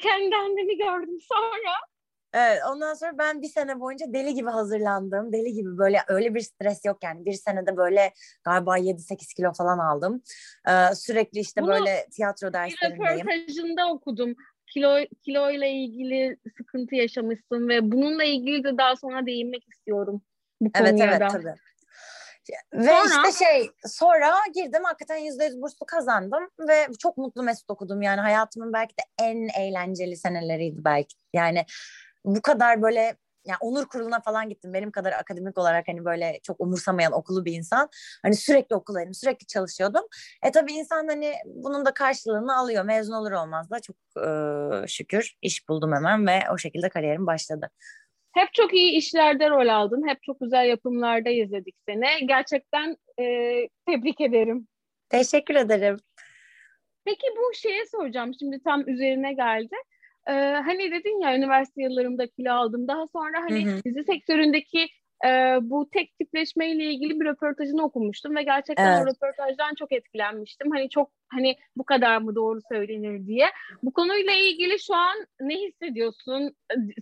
Kendi 0.00 0.36
annemi 0.36 0.78
gördüm 0.78 1.18
sonra. 1.20 1.72
Evet, 2.34 2.58
ondan 2.68 2.94
sonra 2.94 3.18
ben 3.18 3.42
bir 3.42 3.48
sene 3.48 3.80
boyunca 3.80 4.06
deli 4.12 4.34
gibi 4.34 4.50
hazırlandım. 4.50 5.32
Deli 5.32 5.52
gibi 5.52 5.78
böyle 5.78 5.98
öyle 6.08 6.34
bir 6.34 6.40
stres 6.40 6.84
yok 6.84 6.98
yani. 7.02 7.24
Bir 7.24 7.32
senede 7.32 7.76
böyle 7.76 8.12
galiba 8.44 8.78
7-8 8.78 9.34
kilo 9.34 9.52
falan 9.52 9.78
aldım. 9.78 10.22
Ee, 10.68 10.94
sürekli 10.94 11.40
işte 11.40 11.62
Bunu 11.62 11.70
böyle 11.70 12.06
tiyatro 12.10 12.52
derslerindeyim. 12.52 13.26
Bir 13.26 13.32
röportajında 13.32 13.92
okudum. 13.92 14.34
Kilo, 14.70 14.98
kilo 15.24 15.50
ile 15.50 15.70
ilgili 15.70 16.36
sıkıntı 16.56 16.94
yaşamışsın 16.94 17.68
ve 17.68 17.92
bununla 17.92 18.24
ilgili 18.24 18.64
de 18.64 18.78
daha 18.78 18.96
sonra 18.96 19.26
değinmek 19.26 19.68
istiyorum. 19.68 20.22
Bu 20.60 20.70
evet 20.74 21.00
evet 21.00 21.20
da. 21.20 21.28
tabii. 21.28 21.54
Ve 22.72 22.86
sonra... 22.86 23.28
işte 23.28 23.44
şey 23.44 23.70
sonra 23.86 24.32
girdim 24.54 24.84
hakikaten 24.84 25.16
yüzde 25.16 25.44
yüz 25.44 25.62
burslu 25.62 25.86
kazandım 25.86 26.48
ve 26.68 26.86
çok 26.98 27.16
mutlu 27.16 27.42
mesut 27.42 27.70
okudum 27.70 28.02
yani 28.02 28.20
hayatımın 28.20 28.72
belki 28.72 28.96
de 28.98 29.02
en 29.18 29.48
eğlenceli 29.60 30.16
seneleriydi 30.16 30.84
belki 30.84 31.16
yani 31.34 31.64
bu 32.24 32.42
kadar 32.42 32.82
böyle 32.82 33.16
yani 33.44 33.58
onur 33.60 33.86
kuruluna 33.86 34.20
falan 34.20 34.48
gittim. 34.48 34.72
Benim 34.74 34.90
kadar 34.90 35.12
akademik 35.12 35.58
olarak 35.58 35.88
hani 35.88 36.04
böyle 36.04 36.40
çok 36.42 36.60
umursamayan 36.60 37.12
okulu 37.12 37.44
bir 37.44 37.52
insan. 37.52 37.88
Hani 38.22 38.34
sürekli 38.34 38.76
okuldaydım, 38.76 39.14
sürekli 39.14 39.46
çalışıyordum. 39.46 40.02
E 40.42 40.50
tabii 40.50 40.72
insan 40.72 41.08
hani 41.08 41.32
bunun 41.46 41.84
da 41.84 41.94
karşılığını 41.94 42.56
alıyor. 42.56 42.84
Mezun 42.84 43.14
olur 43.14 43.32
olmaz 43.32 43.70
da 43.70 43.80
çok 43.80 43.96
e, 44.26 44.86
şükür 44.88 45.34
iş 45.42 45.68
buldum 45.68 45.92
hemen 45.92 46.26
ve 46.26 46.40
o 46.54 46.58
şekilde 46.58 46.88
kariyerim 46.88 47.26
başladı. 47.26 47.70
Hep 48.32 48.54
çok 48.54 48.74
iyi 48.74 48.92
işlerde 48.92 49.50
rol 49.50 49.68
aldın. 49.68 50.08
Hep 50.08 50.22
çok 50.22 50.40
güzel 50.40 50.66
yapımlarda 50.66 51.30
izledik 51.30 51.74
seni. 51.88 52.26
Gerçekten 52.26 52.96
e, 53.20 53.24
tebrik 53.86 54.20
ederim. 54.20 54.68
Teşekkür 55.08 55.54
ederim. 55.54 55.96
Peki 57.04 57.26
bu 57.36 57.54
şeye 57.54 57.86
soracağım. 57.86 58.32
Şimdi 58.38 58.62
tam 58.64 58.88
üzerine 58.88 59.32
geldi. 59.32 59.76
Ee, 60.30 60.34
hani 60.64 60.90
dedin 60.90 61.20
ya 61.20 61.36
üniversite 61.36 61.82
yıllarımda 61.82 62.26
kilo 62.26 62.52
aldım. 62.52 62.88
Daha 62.88 63.06
sonra 63.06 63.40
hani 63.40 63.66
hı 63.66 63.70
hı. 63.70 63.84
dizi 63.84 64.04
sektöründeki 64.04 64.88
e, 65.24 65.58
bu 65.62 65.88
tek 65.92 66.18
tipleşmeyle 66.18 66.84
ilgili 66.84 67.20
bir 67.20 67.24
röportajını 67.24 67.84
okumuştum 67.84 68.36
ve 68.36 68.42
gerçekten 68.42 68.96
evet. 68.96 69.02
o 69.02 69.10
röportajdan 69.10 69.74
çok 69.74 69.92
etkilenmiştim. 69.92 70.70
Hani 70.70 70.90
çok 70.90 71.10
hani 71.28 71.56
bu 71.76 71.84
kadar 71.84 72.18
mı 72.18 72.34
doğru 72.34 72.60
söylenir 72.72 73.26
diye. 73.26 73.46
Bu 73.82 73.92
konuyla 73.92 74.32
ilgili 74.32 74.78
şu 74.80 74.94
an 74.94 75.26
ne 75.40 75.54
hissediyorsun? 75.54 76.56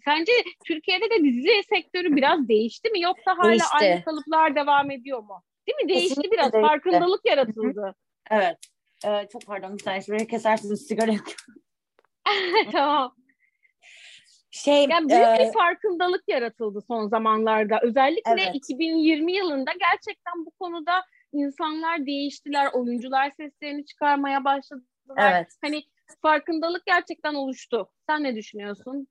Sence 0.05 0.33
Türkiye'de 0.67 1.11
de 1.11 1.25
dizi 1.25 1.63
sektörü 1.69 2.17
biraz 2.17 2.49
değişti 2.49 2.91
mi 2.91 3.01
yoksa 3.01 3.39
hala 3.39 3.51
değişti. 3.51 3.77
aynı 3.81 4.05
kalıplar 4.05 4.55
devam 4.55 4.91
ediyor 4.91 5.19
mu? 5.19 5.43
Değil 5.69 5.85
mi? 5.85 5.89
Değişti 5.89 6.09
Kesinlikle 6.09 6.37
biraz. 6.37 6.53
Değişti. 6.53 6.69
Farkındalık 6.69 7.27
yaratıldı. 7.27 7.95
evet. 8.31 8.57
Ee, 9.07 9.29
çok 9.33 9.47
pardon 9.47 9.79
bir 9.79 9.83
saniye 9.83 10.03
şuraya 10.03 10.27
kesersiniz 10.27 10.87
sigara 10.87 11.13
yakıyorum. 11.13 11.68
tamam. 12.73 13.15
Şey, 14.51 14.87
yani 14.91 15.09
büyük 15.09 15.23
e, 15.23 15.39
bir 15.39 15.53
farkındalık 15.53 16.23
yaratıldı 16.29 16.81
son 16.87 17.09
zamanlarda. 17.09 17.81
Özellikle 17.83 18.33
evet. 18.33 18.55
2020 18.55 19.33
yılında 19.33 19.71
gerçekten 19.73 20.47
bu 20.47 20.51
konuda 20.51 21.05
insanlar 21.33 22.07
değiştiler. 22.07 22.69
Oyuncular 22.73 23.31
seslerini 23.31 23.87
çıkarmaya 23.87 24.45
başladılar. 24.45 25.33
Evet. 25.33 25.49
Hani 25.63 25.83
farkındalık 26.23 26.87
gerçekten 26.87 27.35
oluştu. 27.35 27.89
Sen 28.09 28.23
ne 28.23 28.37
düşünüyorsun? 28.37 29.09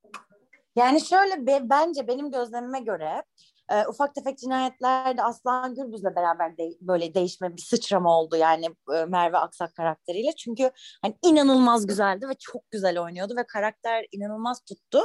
Yani 0.75 1.01
şöyle 1.01 1.47
be, 1.47 1.59
bence 1.63 2.07
benim 2.07 2.31
gözlemime 2.31 2.79
göre 2.79 3.23
e, 3.71 3.87
ufak 3.87 4.15
tefek 4.15 4.37
cinayetlerde 4.37 5.23
Aslan 5.23 5.75
Gürbüz'le 5.75 6.15
beraber 6.15 6.57
de, 6.57 6.69
böyle 6.81 7.13
değişme 7.13 7.55
bir 7.55 7.61
sıçrama 7.61 8.19
oldu 8.19 8.35
yani 8.35 8.65
e, 8.95 9.05
Merve 9.05 9.37
Aksak 9.37 9.75
karakteriyle. 9.75 10.31
Çünkü 10.35 10.71
hani 11.01 11.15
inanılmaz 11.25 11.87
güzeldi 11.87 12.29
ve 12.29 12.33
çok 12.39 12.71
güzel 12.71 12.99
oynuyordu 12.99 13.35
ve 13.37 13.43
karakter 13.47 14.05
inanılmaz 14.11 14.61
tuttu. 14.65 15.01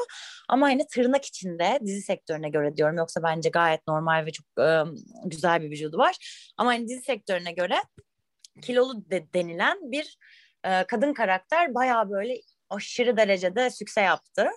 Ama 0.49 0.67
hani 0.67 0.87
tırnak 0.87 1.25
içinde 1.25 1.79
dizi 1.85 2.03
sektörüne 2.03 2.49
göre 2.49 2.77
diyorum 2.77 2.97
yoksa 2.97 3.23
bence 3.23 3.49
gayet 3.51 3.89
normal 3.89 4.27
ve 4.27 4.31
çok 4.33 4.47
e, 4.61 4.83
güzel 5.25 5.63
bir 5.63 5.71
vücudu 5.71 5.99
var. 5.99 6.17
Ama 6.57 6.71
hani 6.71 6.89
dizi 6.89 7.03
sektörüne 7.03 7.53
göre 7.53 7.77
kilolu 8.63 9.11
de, 9.11 9.33
denilen 9.35 9.93
bir 9.93 10.19
e, 10.65 10.85
kadın 10.85 11.15
karakter 11.15 11.75
bayağı 11.75 12.11
böyle 12.11 12.41
aşırı 12.75 13.17
derecede 13.17 13.71
sükse 13.71 14.01
yaptı. 14.01 14.49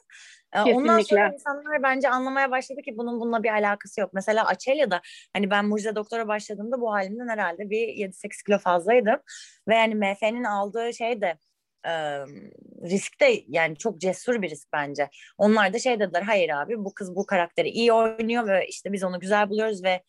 Kesinlikle. 0.53 0.77
Ondan 0.77 0.99
sonra 0.99 1.33
insanlar 1.33 1.83
bence 1.83 2.09
anlamaya 2.09 2.51
başladı 2.51 2.81
ki 2.81 2.97
bunun 2.97 3.19
bununla 3.19 3.43
bir 3.43 3.49
alakası 3.49 4.01
yok. 4.01 4.09
Mesela 4.13 4.45
Açelya'da 4.45 5.01
hani 5.33 5.49
ben 5.49 5.65
Mucize 5.65 5.95
Doktor'a 5.95 6.27
başladığımda 6.27 6.81
bu 6.81 6.93
halimden 6.93 7.27
herhalde 7.27 7.69
bir 7.69 7.87
7-8 7.87 8.45
kilo 8.45 8.57
fazlaydım. 8.57 9.19
Ve 9.67 9.75
yani 9.75 9.95
MF'nin 9.95 10.43
aldığı 10.43 10.93
şey 10.93 11.21
de 11.21 11.37
e, 11.85 11.93
risk 12.89 13.21
de 13.21 13.43
yani 13.47 13.77
çok 13.77 14.01
cesur 14.01 14.41
bir 14.41 14.49
risk 14.49 14.73
bence. 14.73 15.09
Onlar 15.37 15.73
da 15.73 15.79
şey 15.79 15.99
dediler 15.99 16.21
hayır 16.21 16.49
abi 16.49 16.85
bu 16.85 16.93
kız 16.93 17.15
bu 17.15 17.25
karakteri 17.25 17.69
iyi 17.69 17.93
oynuyor 17.93 18.47
ve 18.47 18.67
işte 18.67 18.93
biz 18.93 19.03
onu 19.03 19.19
güzel 19.19 19.49
buluyoruz 19.49 19.83
ve 19.83 20.03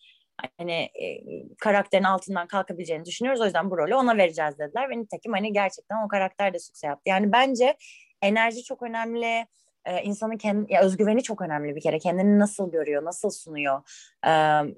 hani 0.59 0.73
e, 0.73 1.23
karakterin 1.59 2.05
altından 2.05 2.47
kalkabileceğini 2.47 3.05
düşünüyoruz. 3.05 3.41
O 3.41 3.45
yüzden 3.45 3.71
bu 3.71 3.79
rolü 3.79 3.95
ona 3.95 4.17
vereceğiz 4.17 4.59
dediler. 4.59 4.91
Ve 4.91 4.99
nitekim 4.99 5.33
hani 5.33 5.53
gerçekten 5.53 6.05
o 6.05 6.09
karakter 6.09 6.55
de 6.55 6.59
sükse 6.59 6.87
yaptı. 6.87 7.03
Yani 7.07 7.33
bence 7.33 7.77
enerji 8.23 8.65
çok 8.65 8.83
önemli 8.83 9.47
e, 9.85 10.03
insanın 10.03 10.37
kendi 10.37 10.73
ya 10.73 10.83
özgüveni 10.83 11.23
çok 11.23 11.43
önemli 11.43 11.77
bir 11.77 11.81
kere. 11.81 11.99
Kendini 11.99 12.39
nasıl 12.39 12.73
görüyor, 12.73 13.05
nasıl 13.05 13.31
sunuyor. 13.31 13.83
E, 14.25 14.31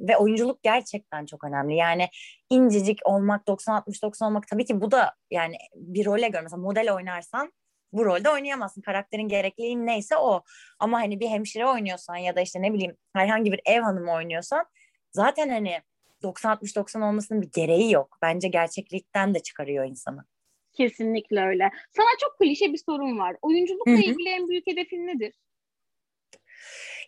ve 0.09 0.17
oyunculuk 0.17 0.63
gerçekten 0.63 1.27
çok 1.27 1.45
önemli. 1.45 1.77
Yani 1.77 2.09
incecik 2.51 2.99
olmak, 3.05 3.47
90-60-90 3.47 4.27
olmak 4.27 4.47
tabii 4.49 4.65
ki 4.65 4.81
bu 4.81 4.91
da 4.91 5.15
yani 5.31 5.57
bir 5.75 6.07
role 6.07 6.29
göre 6.29 6.43
mesela 6.43 6.63
model 6.63 6.95
oynarsan 6.95 7.53
bu 7.93 8.05
rolde 8.05 8.31
oynayamazsın. 8.31 8.83
Karakterin 8.83 9.29
gerekliliği 9.29 9.87
neyse 9.87 10.17
o. 10.17 10.43
Ama 10.79 10.99
hani 10.99 11.21
bir 11.21 11.29
hemşire 11.29 11.67
oynuyorsan 11.67 12.17
ya 12.17 12.37
da 12.37 12.41
işte 12.41 12.63
ne 12.63 12.73
bileyim 12.73 12.97
herhangi 13.13 13.53
bir 13.53 13.61
ev 13.67 13.81
hanımı 13.81 14.13
oynuyorsan 14.13 14.67
zaten 15.13 15.49
hani 15.49 15.81
90-60-90 16.23 17.09
olmasının 17.09 17.43
bir 17.43 17.51
gereği 17.53 17.93
yok. 17.93 18.19
Bence 18.23 18.49
gerçeklikten 18.49 19.35
de 19.35 19.41
çıkarıyor 19.41 19.85
insanı. 19.85 20.25
Kesinlikle 20.73 21.41
öyle. 21.41 21.71
Sana 21.97 22.09
çok 22.21 22.39
klişe 22.39 22.73
bir 22.73 22.81
sorum 22.87 23.19
var. 23.19 23.37
Oyunculukla 23.43 23.93
Hı-hı. 23.93 24.01
ilgili 24.01 24.29
en 24.29 24.49
büyük 24.49 24.67
hedefin 24.67 25.07
nedir? 25.07 25.35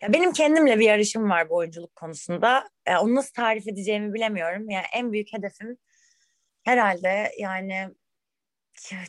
Ya 0.01 0.13
benim 0.13 0.33
kendimle 0.33 0.79
bir 0.79 0.85
yarışım 0.85 1.29
var 1.29 1.49
bu 1.49 1.55
oyunculuk 1.55 1.95
konusunda. 1.95 2.69
Ya 2.87 3.01
onu 3.01 3.15
nasıl 3.15 3.33
tarif 3.33 3.67
edeceğimi 3.67 4.13
bilemiyorum. 4.13 4.69
Yani 4.69 4.85
en 4.93 5.11
büyük 5.11 5.33
hedefim 5.33 5.77
herhalde 6.63 7.31
yani 7.39 7.89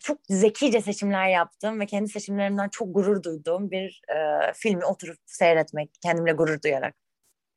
çok 0.02 0.18
zekice 0.28 0.80
seçimler 0.80 1.28
yaptım 1.28 1.80
ve 1.80 1.86
kendi 1.86 2.08
seçimlerimden 2.08 2.68
çok 2.68 2.94
gurur 2.94 3.22
duyduğum 3.22 3.70
bir 3.70 4.02
e, 4.08 4.52
filmi 4.54 4.84
oturup 4.84 5.18
seyretmek, 5.26 5.90
kendimle 6.02 6.32
gurur 6.32 6.62
duyarak. 6.62 7.01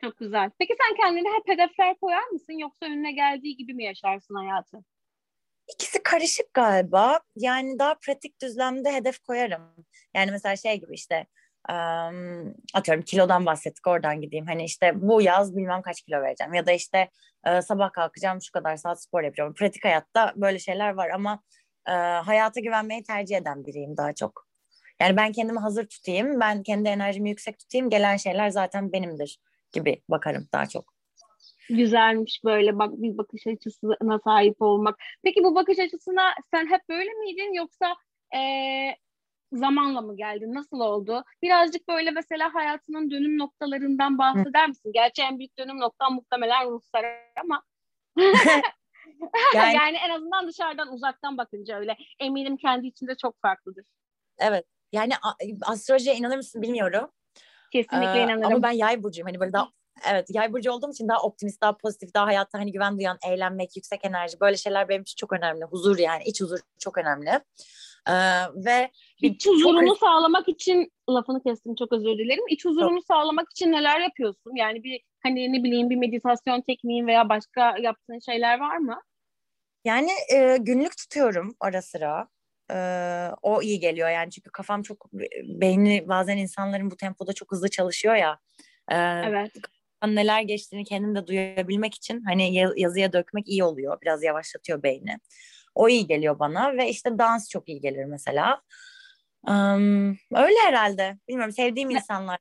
Çok 0.06 0.18
güzel. 0.18 0.52
Peki 0.60 0.76
sen 0.82 0.96
kendine 0.96 1.30
hep 1.30 1.48
hedefler 1.48 1.96
koyar 1.96 2.28
mısın 2.28 2.54
yoksa 2.54 2.86
önüne 2.86 3.12
geldiği 3.12 3.58
gibi 3.58 3.74
mi 3.74 3.84
yaşarsın 3.84 4.36
hayatı? 4.36 4.78
İkisi 5.74 6.04
karışık 6.04 6.54
galiba. 6.54 7.20
Yani 7.36 7.80
daha 7.80 7.96
pratik 7.96 8.42
düzlemde 8.42 8.94
hedef 8.94 9.20
koyarım. 9.20 9.62
Yani 10.14 10.32
mesela 10.32 10.56
şey 10.56 10.80
gibi 10.80 10.94
işte 10.94 11.26
um, 11.70 12.54
atıyorum 12.74 13.04
kilodan 13.04 13.46
bahsettik 13.46 13.88
oradan 13.88 14.22
gideyim. 14.22 14.46
Hani 14.46 14.64
işte 14.64 14.92
bu 14.96 15.22
yaz 15.22 15.56
bilmem 15.56 15.82
kaç 15.82 16.02
kilo 16.02 16.22
vereceğim. 16.22 16.54
Ya 16.54 16.66
da 16.66 16.72
işte 16.72 17.10
uh, 17.48 17.62
sabah 17.62 17.92
kalkacağım 17.92 18.42
şu 18.42 18.52
kadar 18.52 18.78
saat 18.78 19.04
spor 19.04 19.24
yapacağım. 19.24 19.54
Pratik 19.54 19.86
hayatta 19.86 20.34
böyle 20.36 20.60
şeyler 20.60 20.94
var 20.94 21.10
ama 21.10 21.44
uh, 21.90 22.28
hayata 22.28 22.60
güvenmeyi 22.60 23.04
tercih 23.04 23.38
eden 23.38 23.66
biriyim 23.66 23.98
daha 23.98 24.14
çok. 24.14 24.48
Yani 25.02 25.18
ben 25.18 25.32
kendimi 25.32 25.60
hazır 25.60 25.88
tutayım. 25.88 26.40
Ben 26.40 26.64
kendi 26.64 26.90
enerjimi 26.90 27.30
yüksek 27.30 27.60
tutayım. 27.60 27.90
Gelen 27.90 28.18
şeyler 28.18 28.50
zaten 28.50 28.92
benimdir 28.92 29.40
gibi 29.76 30.02
bakarım 30.10 30.48
daha 30.54 30.66
çok 30.66 30.96
güzelmiş 31.70 32.42
böyle 32.46 32.80
bak 32.80 32.92
bir 32.94 33.18
bakış 33.18 33.48
açısına 33.48 34.20
sahip 34.24 34.62
olmak. 34.62 35.00
Peki 35.24 35.44
bu 35.44 35.56
bakış 35.56 35.80
açısına 35.80 36.34
sen 36.52 36.70
hep 36.70 36.82
böyle 36.90 37.10
miydin 37.14 37.54
yoksa 37.54 37.96
e, 38.36 38.42
zamanla 39.52 40.02
mı 40.02 40.18
geldin? 40.18 40.54
Nasıl 40.54 40.80
oldu? 40.80 41.24
Birazcık 41.42 41.88
böyle 41.88 42.12
mesela 42.12 42.54
hayatının 42.54 43.12
dönüm 43.12 43.38
noktalarından 43.38 44.18
bahseder 44.18 44.68
misin? 44.68 44.92
Gerçi 44.94 45.22
en 45.22 45.40
büyük 45.40 45.58
dönüm 45.58 45.80
noktan 45.80 46.14
muhtemelen 46.14 46.72
ruhsar 46.72 47.06
ama 47.44 47.64
yani, 49.56 49.76
yani 49.76 49.98
en 49.98 50.10
azından 50.10 50.48
dışarıdan 50.48 50.94
uzaktan 50.94 51.38
bakınca 51.38 51.80
öyle. 51.80 51.98
Eminim 52.20 52.58
kendi 52.58 52.88
içinde 52.88 53.16
çok 53.16 53.42
farklıdır. 53.42 53.86
Evet. 54.40 54.66
Yani 54.92 55.14
astrolojiye 55.62 56.16
inanır 56.16 56.38
mısın 56.38 56.62
bilmiyorum. 56.62 57.10
Kesinlikle 57.76 58.20
ee, 58.20 58.24
inanırım. 58.24 58.46
Ama 58.46 58.64
ben 58.64 58.72
yay 58.72 59.04
burcuyum. 59.04 59.28
Hani 59.28 59.40
böyle 59.40 59.54
daha 59.54 59.70
evet 60.12 60.28
yay 60.30 60.54
burcu 60.54 60.72
olduğum 60.72 60.92
için 60.92 61.08
daha 61.08 61.22
optimist, 61.22 61.62
daha 61.62 61.78
pozitif, 61.78 62.14
daha 62.14 62.26
hayatta 62.26 62.60
hani 62.60 62.72
güven 62.72 62.98
duyan, 62.98 63.18
eğlenmek, 63.28 63.76
yüksek 63.76 64.06
enerji 64.06 64.40
böyle 64.40 64.58
şeyler 64.58 64.90
benim 64.90 65.02
için 65.02 65.16
çok 65.16 65.34
önemli. 65.34 65.66
Huzur 65.66 65.98
yani 65.98 66.24
iç 66.24 66.42
huzur 66.42 66.60
çok 66.80 66.98
önemli. 66.98 67.30
Ee, 68.10 68.14
ve 68.56 68.92
iç 69.22 69.48
huzurunu 69.48 69.88
çok... 69.88 69.98
sağlamak 69.98 70.50
için 70.50 70.92
lafını 71.10 71.44
kestim 71.44 71.76
çok 71.76 71.94
özür 71.94 72.18
dilerim. 72.18 72.44
İç 72.50 72.66
huzurunu 72.66 73.00
çok. 73.00 73.06
sağlamak 73.06 73.48
için 73.52 73.72
neler 73.72 74.00
yapıyorsun? 74.00 74.56
Yani 74.56 74.84
bir 74.84 75.02
hani 75.24 75.54
ne 75.54 75.64
bileyim 75.64 75.90
bir 75.90 75.96
meditasyon 75.96 76.62
tekniğin 76.62 77.08
veya 77.08 77.30
başka 77.30 77.78
yaptığın 77.78 78.20
şeyler 78.20 78.60
var 78.60 78.78
mı? 78.78 79.02
Yani 79.86 80.12
e, 80.34 80.58
günlük 80.58 80.98
tutuyorum 80.98 81.56
ara 81.60 81.82
sıra. 81.82 82.28
E, 82.72 82.78
o 83.42 83.62
iyi 83.62 83.80
geliyor 83.80 84.10
yani 84.10 84.32
çünkü 84.32 84.50
kafam 84.50 84.82
çok 84.82 85.14
beyni 85.44 86.08
bazen 86.08 86.38
insanların 86.38 86.92
bu 86.92 86.98
tempoda 86.98 87.34
çok 87.34 87.52
hızlı 87.52 87.70
çalışıyor 87.70 88.16
ya. 88.16 88.40
E, 88.92 88.96
evet. 88.98 89.52
Neler 90.08 90.42
geçtiğini 90.42 90.86
kendim 90.86 91.16
de 91.16 91.28
duyabilmek 91.28 91.96
için 91.96 92.24
hani 92.24 92.56
yazıya 92.76 93.14
dökmek 93.14 93.48
iyi 93.48 93.64
oluyor. 93.64 94.02
Biraz 94.02 94.24
yavaşlatıyor 94.24 94.84
beyni. 94.84 95.18
O 95.76 95.90
iyi 95.90 96.08
geliyor 96.08 96.40
bana 96.40 96.78
ve 96.78 96.90
işte 96.90 97.18
dans 97.18 97.50
çok 97.50 97.70
iyi 97.70 97.82
gelir 97.82 98.06
mesela. 98.06 98.62
Um, 99.48 100.10
öyle 100.34 100.60
herhalde. 100.66 101.18
Bilmiyorum 101.28 101.52
sevdiğim 101.54 101.90
insanlar 101.90 102.38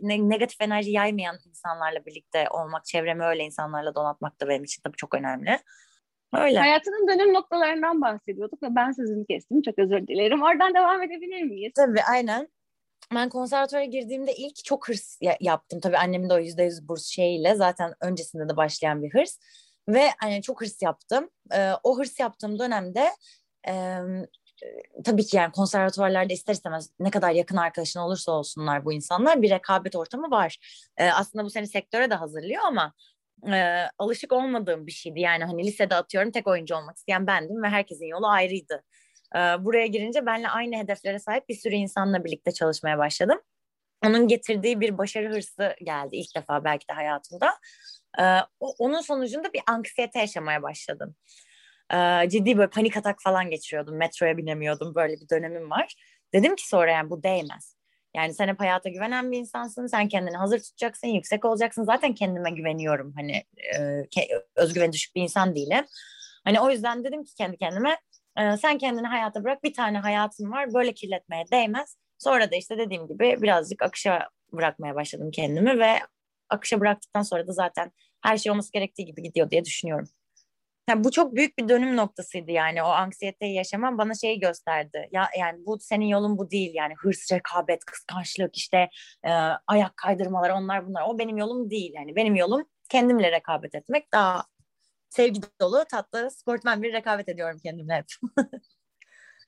ne, 0.00 0.28
negatif 0.28 0.60
enerji 0.60 0.90
yaymayan 0.90 1.38
insanlarla 1.48 2.06
birlikte 2.06 2.48
olmak, 2.50 2.84
çevremi 2.84 3.24
öyle 3.24 3.44
insanlarla 3.44 3.94
donatmak 3.94 4.40
da 4.40 4.48
benim 4.48 4.64
için 4.64 4.82
tabii 4.82 4.96
çok 4.96 5.14
önemli. 5.14 5.58
Öyle. 6.32 6.58
Hayatının 6.58 7.08
dönüm 7.08 7.34
noktalarından 7.34 8.00
bahsediyorduk 8.00 8.62
ve 8.62 8.66
ben 8.70 8.92
sözünü 8.92 9.26
kestim. 9.26 9.62
Çok 9.62 9.78
özür 9.78 10.06
dilerim. 10.06 10.42
Oradan 10.42 10.74
devam 10.74 11.02
edebilir 11.02 11.42
miyiz? 11.42 11.72
Tabii 11.76 12.02
aynen. 12.10 12.48
Ben 13.14 13.28
konservatuara 13.28 13.84
girdiğimde 13.84 14.34
ilk 14.34 14.64
çok 14.64 14.88
hırs 14.88 15.18
yaptım. 15.40 15.80
Tabii 15.80 15.98
annemin 15.98 16.30
de 16.30 16.34
o 16.34 16.38
yüzde 16.38 16.62
yüz 16.62 16.88
burs 16.88 17.06
şeyiyle 17.06 17.54
zaten 17.54 17.94
öncesinde 18.00 18.48
de 18.48 18.56
başlayan 18.56 19.02
bir 19.02 19.14
hırs. 19.14 19.38
Ve 19.88 20.10
hani 20.20 20.42
çok 20.42 20.60
hırs 20.60 20.82
yaptım. 20.82 21.30
Ee, 21.54 21.70
o 21.82 21.98
hırs 21.98 22.20
yaptığım 22.20 22.58
dönemde 22.58 23.08
e, 23.68 23.98
tabii 25.04 25.26
ki 25.26 25.36
yani 25.36 25.52
konservatuvarlarda 25.52 26.32
ister 26.32 26.54
istemez 26.54 26.90
ne 27.00 27.10
kadar 27.10 27.30
yakın 27.30 27.56
arkadaşın 27.56 28.00
olursa 28.00 28.32
olsunlar 28.32 28.84
bu 28.84 28.92
insanlar 28.92 29.42
bir 29.42 29.50
rekabet 29.50 29.96
ortamı 29.96 30.30
var. 30.30 30.58
Ee, 30.96 31.10
aslında 31.10 31.44
bu 31.44 31.50
seni 31.50 31.66
sektöre 31.66 32.10
de 32.10 32.14
hazırlıyor 32.14 32.62
ama 32.66 32.92
e, 33.48 33.88
alışık 33.98 34.32
olmadığım 34.32 34.86
bir 34.86 34.92
şeydi. 34.92 35.20
Yani 35.20 35.44
hani 35.44 35.64
lisede 35.66 35.94
atıyorum 35.94 36.30
tek 36.30 36.46
oyuncu 36.46 36.76
olmak 36.76 36.96
isteyen 36.96 37.26
bendim 37.26 37.62
ve 37.62 37.68
herkesin 37.68 38.06
yolu 38.06 38.26
ayrıydı. 38.28 38.84
E, 39.34 39.38
buraya 39.38 39.86
girince 39.86 40.26
benle 40.26 40.48
aynı 40.48 40.76
hedeflere 40.76 41.18
sahip 41.18 41.48
bir 41.48 41.54
sürü 41.54 41.74
insanla 41.74 42.24
birlikte 42.24 42.52
çalışmaya 42.52 42.98
başladım. 42.98 43.40
Onun 44.06 44.28
getirdiği 44.28 44.80
bir 44.80 44.98
başarı 44.98 45.34
hırsı 45.34 45.76
geldi 45.84 46.16
ilk 46.16 46.36
defa 46.36 46.64
belki 46.64 46.88
de 46.88 46.92
hayatımda. 46.92 47.54
E, 48.20 48.24
onun 48.78 49.00
sonucunda 49.00 49.52
bir 49.52 49.62
anksiyete 49.66 50.18
yaşamaya 50.18 50.62
başladım. 50.62 51.16
E, 51.94 52.28
ciddi 52.28 52.58
böyle 52.58 52.70
panik 52.70 52.96
atak 52.96 53.22
falan 53.22 53.50
geçiriyordum. 53.50 53.96
Metroya 53.96 54.36
binemiyordum. 54.36 54.94
Böyle 54.94 55.14
bir 55.14 55.28
dönemim 55.28 55.70
var. 55.70 55.94
Dedim 56.34 56.56
ki 56.56 56.68
sonra 56.68 56.90
yani 56.90 57.10
bu 57.10 57.22
değmez. 57.22 57.81
Yani 58.14 58.34
sen 58.34 58.48
hep 58.48 58.60
hayata 58.60 58.88
güvenen 58.88 59.32
bir 59.32 59.38
insansın. 59.38 59.86
Sen 59.86 60.08
kendini 60.08 60.36
hazır 60.36 60.58
tutacaksın, 60.58 61.08
yüksek 61.08 61.44
olacaksın. 61.44 61.84
Zaten 61.84 62.14
kendime 62.14 62.50
güveniyorum. 62.50 63.12
Hani 63.16 63.44
e, 63.78 64.06
özgüven 64.56 64.92
düşük 64.92 65.14
bir 65.14 65.22
insan 65.22 65.54
değilim. 65.54 65.84
Hani 66.44 66.60
o 66.60 66.70
yüzden 66.70 67.04
dedim 67.04 67.24
ki 67.24 67.34
kendi 67.34 67.56
kendime 67.56 67.98
e, 68.38 68.56
sen 68.56 68.78
kendini 68.78 69.06
hayata 69.06 69.44
bırak. 69.44 69.64
Bir 69.64 69.74
tane 69.74 69.98
hayatın 69.98 70.52
var. 70.52 70.74
Böyle 70.74 70.94
kirletmeye 70.94 71.44
değmez. 71.52 71.96
Sonra 72.18 72.50
da 72.50 72.56
işte 72.56 72.78
dediğim 72.78 73.08
gibi 73.08 73.42
birazcık 73.42 73.82
akışa 73.82 74.28
bırakmaya 74.52 74.94
başladım 74.94 75.30
kendimi 75.32 75.78
ve 75.78 75.98
akışa 76.48 76.80
bıraktıktan 76.80 77.22
sonra 77.22 77.46
da 77.46 77.52
zaten 77.52 77.92
her 78.22 78.36
şey 78.36 78.52
olması 78.52 78.72
gerektiği 78.72 79.04
gibi 79.04 79.22
gidiyor 79.22 79.50
diye 79.50 79.64
düşünüyorum. 79.64 80.08
Yani 80.88 81.04
bu 81.04 81.10
çok 81.10 81.36
büyük 81.36 81.58
bir 81.58 81.68
dönüm 81.68 81.96
noktasıydı 81.96 82.50
yani 82.50 82.82
o 82.82 82.86
anksiyeteyi 82.86 83.54
yaşamam 83.54 83.98
bana 83.98 84.14
şeyi 84.14 84.40
gösterdi. 84.40 85.08
Ya 85.12 85.28
yani 85.38 85.66
bu 85.66 85.78
senin 85.80 86.06
yolun 86.06 86.38
bu 86.38 86.50
değil 86.50 86.70
yani 86.74 86.94
hırs, 86.98 87.32
rekabet, 87.32 87.84
kıskançlık 87.84 88.56
işte 88.56 88.88
e, 89.24 89.30
ayak 89.66 89.96
kaydırmalar 89.96 90.50
onlar 90.50 90.86
bunlar. 90.86 91.02
O 91.08 91.18
benim 91.18 91.36
yolum 91.36 91.70
değil 91.70 91.92
yani 91.94 92.16
benim 92.16 92.36
yolum 92.36 92.64
kendimle 92.88 93.32
rekabet 93.32 93.74
etmek 93.74 94.12
daha 94.12 94.44
sevgi 95.10 95.40
dolu 95.60 95.84
tatlı 95.90 96.30
sportmen 96.30 96.82
bir 96.82 96.92
rekabet 96.92 97.28
ediyorum 97.28 97.58
kendimle 97.64 97.94
hep. 97.94 98.06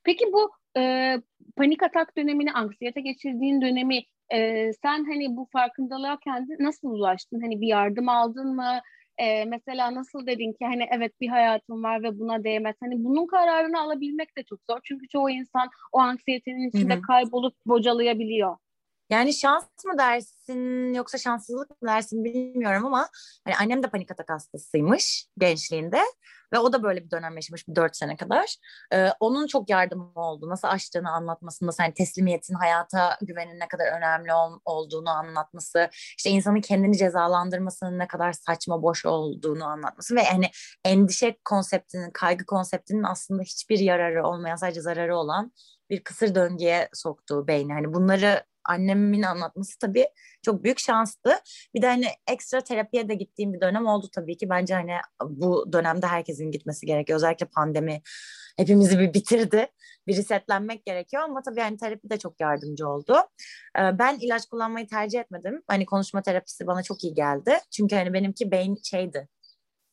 Peki 0.05 0.25
bu 0.33 0.51
e, 0.79 1.15
panik 1.57 1.83
atak 1.83 2.17
dönemini, 2.17 2.53
anksiyete 2.53 3.01
geçirdiğin 3.01 3.63
dönemi 3.63 4.03
e, 4.33 4.73
sen 4.73 5.05
hani 5.05 5.37
bu 5.37 5.49
farkındalığa 5.53 6.19
kendi 6.21 6.57
nasıl 6.61 6.89
ulaştın? 6.89 7.41
Hani 7.41 7.61
bir 7.61 7.67
yardım 7.67 8.09
aldın 8.09 8.57
mı? 8.57 8.81
E, 9.19 9.45
mesela 9.45 9.95
nasıl 9.95 10.27
dedin 10.27 10.53
ki 10.53 10.65
hani 10.65 10.87
evet 10.97 11.21
bir 11.21 11.29
hayatım 11.29 11.83
var 11.83 12.03
ve 12.03 12.19
buna 12.19 12.45
değmez. 12.45 12.77
Hani 12.81 13.05
bunun 13.05 13.27
kararını 13.27 13.81
alabilmek 13.81 14.37
de 14.39 14.43
çok 14.43 14.59
zor. 14.71 14.81
Çünkü 14.85 15.09
çoğu 15.09 15.31
insan 15.31 15.69
o 15.93 15.99
anksiyetenin 15.99 16.69
içinde 16.69 16.95
Hı-hı. 16.95 17.03
kaybolup 17.03 17.55
bocalayabiliyor. 17.67 18.57
Yani 19.11 19.35
şans 19.35 19.65
mı 19.85 19.99
dersin 19.99 20.95
yoksa 20.95 21.19
şanssızlık 21.19 21.71
mı 21.83 21.89
dersin 21.89 22.25
bilmiyorum 22.25 22.87
ama 22.87 23.09
hani 23.45 23.57
annem 23.57 23.83
de 23.83 23.91
panik 23.91 24.11
atak 24.11 24.31
hastasıymış 24.31 25.27
gençliğinde 25.39 26.01
ve 26.53 26.59
o 26.59 26.73
da 26.73 26.83
böyle 26.83 27.05
bir 27.05 27.11
dönem 27.11 27.37
yaşamış 27.37 27.69
bir 27.69 27.75
dört 27.75 27.97
sene 27.97 28.17
kadar. 28.17 28.57
Ee, 28.93 29.09
onun 29.21 29.47
çok 29.47 29.71
yardımı 29.71 30.13
oldu. 30.15 30.49
Nasıl 30.49 30.69
açtığını 30.69 31.11
anlatmasında, 31.11 31.71
hani 31.79 31.95
teslimiyetin, 31.95 32.55
hayata 32.55 33.19
güvenin 33.23 33.61
ne 33.61 33.69
kadar 33.69 33.97
önemli 33.99 34.35
ol, 34.35 34.61
olduğunu 34.65 35.11
anlatması, 35.11 35.89
işte 35.93 36.31
insanın 36.31 36.61
kendini 36.61 36.99
cezalandırmasının 36.99 37.99
ne 37.99 38.07
kadar 38.07 38.33
saçma, 38.33 38.83
boş 38.83 39.07
olduğunu 39.07 39.65
anlatması 39.65 40.17
ve 40.17 40.25
hani 40.25 40.51
endişe 40.85 41.37
konseptinin, 41.45 42.11
kaygı 42.11 42.47
konseptinin 42.47 43.03
aslında 43.03 43.43
hiçbir 43.43 43.79
yararı 43.79 44.27
olmayan, 44.27 44.57
sadece 44.57 44.81
zararı 44.81 45.17
olan 45.17 45.53
bir 45.91 46.05
kısır 46.05 46.35
döngüye 46.35 46.89
soktuğu 46.93 47.47
beyni. 47.47 47.73
Hani 47.73 47.95
bunları 47.95 48.45
annemin 48.65 49.23
anlatması 49.23 49.79
tabii 49.79 50.07
çok 50.43 50.65
büyük 50.65 50.79
şanstı. 50.79 51.31
Bir 51.75 51.83
de 51.83 51.87
hani 51.87 52.07
ekstra 52.31 52.61
terapiye 52.61 53.09
de 53.09 53.15
gittiğim 53.15 53.53
bir 53.53 53.61
dönem 53.61 53.87
oldu 53.87 54.09
tabii 54.15 54.37
ki. 54.37 54.49
Bence 54.49 54.75
hani 54.75 54.93
bu 55.25 55.73
dönemde 55.73 56.07
herkesin 56.07 56.51
gitmesi 56.51 56.87
gerekiyor. 56.87 57.17
Özellikle 57.17 57.47
pandemi 57.47 58.03
hepimizi 58.57 58.99
bir 58.99 59.15
bitirdi. 59.15 59.67
Bir 60.07 60.17
resetlenmek 60.17 60.87
gerekiyor 60.87 61.23
ama 61.23 61.43
tabii 61.43 61.61
hani 61.61 61.77
terapi 61.77 62.11
de 62.11 62.19
çok 62.19 62.41
yardımcı 62.41 62.89
oldu. 62.89 63.17
Ee, 63.79 63.99
ben 63.99 64.19
ilaç 64.21 64.47
kullanmayı 64.47 64.87
tercih 64.87 65.21
etmedim. 65.21 65.63
Hani 65.67 65.87
konuşma 65.87 66.23
terapisi 66.23 66.67
bana 66.67 66.83
çok 66.83 67.05
iyi 67.05 67.15
geldi. 67.15 67.59
Çünkü 67.71 67.97
hani 67.97 68.13
benimki 68.13 68.51
beyin 68.51 68.79
şeydi 68.85 69.29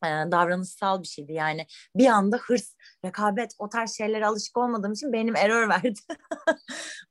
davranışsal 0.07 1.01
bir 1.01 1.07
şeydi 1.07 1.33
yani 1.33 1.67
bir 1.95 2.07
anda 2.07 2.37
hırs, 2.37 2.75
rekabet 3.05 3.51
o 3.59 3.69
tarz 3.69 3.97
şeylere 3.97 4.25
alışık 4.25 4.57
olmadığım 4.57 4.93
için 4.93 5.13
benim 5.13 5.35
error 5.35 5.69
verdi. 5.69 5.99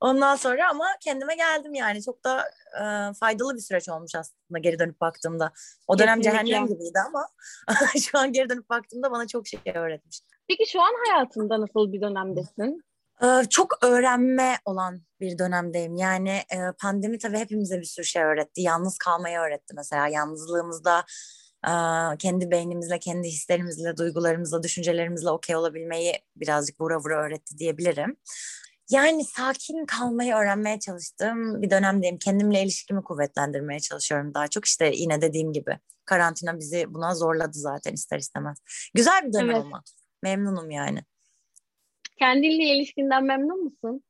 Ondan 0.00 0.37
sonra 0.37 0.70
ama 0.70 0.87
kendime 1.00 1.35
geldim 1.35 1.74
yani 1.74 2.03
çok 2.03 2.24
da 2.24 2.44
e, 2.81 3.14
faydalı 3.14 3.55
bir 3.55 3.61
süreç 3.61 3.88
olmuş 3.88 4.14
aslında 4.14 4.59
geri 4.59 4.79
dönüp 4.79 5.00
baktığımda. 5.00 5.53
O 5.87 5.98
dönem 5.98 6.20
Kesinlikle. 6.20 6.46
cehennem 6.46 6.68
gibiydi 6.68 6.98
ama 7.07 7.29
şu 8.11 8.18
an 8.18 8.33
geri 8.33 8.48
dönüp 8.48 8.70
baktığımda 8.70 9.11
bana 9.11 9.26
çok 9.26 9.46
şey 9.46 9.61
öğretmiş. 9.74 10.20
Peki 10.48 10.70
şu 10.70 10.81
an 10.81 10.92
hayatında 11.07 11.61
nasıl 11.61 11.92
bir 11.92 12.00
dönemdesin? 12.00 12.85
Çok 13.50 13.85
öğrenme 13.85 14.57
olan 14.64 15.03
bir 15.20 15.38
dönemdeyim. 15.38 15.96
Yani 15.96 16.42
pandemi 16.79 17.18
tabii 17.18 17.38
hepimize 17.38 17.79
bir 17.79 17.85
sürü 17.85 18.05
şey 18.05 18.22
öğretti. 18.22 18.61
Yalnız 18.61 18.98
kalmayı 18.98 19.38
öğretti 19.38 19.74
mesela. 19.76 20.09
Yalnızlığımızda 20.09 21.05
kendi 22.18 22.50
beynimizle, 22.50 22.98
kendi 22.98 23.28
hislerimizle, 23.28 23.96
duygularımızla, 23.96 24.62
düşüncelerimizle 24.62 25.30
okey 25.30 25.56
olabilmeyi 25.56 26.14
birazcık 26.36 26.80
vura 26.80 26.98
vura 26.98 27.26
öğretti 27.26 27.58
diyebilirim. 27.58 28.16
Yani 28.90 29.24
sakin 29.24 29.86
kalmayı 29.86 30.34
öğrenmeye 30.34 30.78
çalıştığım 30.78 31.62
bir 31.62 31.70
dönemdeyim. 31.70 32.18
Kendimle 32.18 32.62
ilişkimi 32.62 33.02
kuvvetlendirmeye 33.02 33.80
çalışıyorum 33.80 34.34
daha 34.34 34.48
çok. 34.48 34.64
işte 34.64 34.90
yine 34.94 35.20
dediğim 35.20 35.52
gibi 35.52 35.78
karantina 36.04 36.58
bizi 36.58 36.94
buna 36.94 37.14
zorladı 37.14 37.58
zaten 37.58 37.92
ister 37.92 38.18
istemez. 38.18 38.58
Güzel 38.94 39.26
bir 39.26 39.32
dönem 39.32 39.50
evet. 39.50 39.64
ama. 39.64 39.82
Memnunum 40.22 40.70
yani. 40.70 41.04
Kendinle 42.18 42.64
ilişkinden 42.64 43.24
memnun 43.24 43.64
musun? 43.64 44.04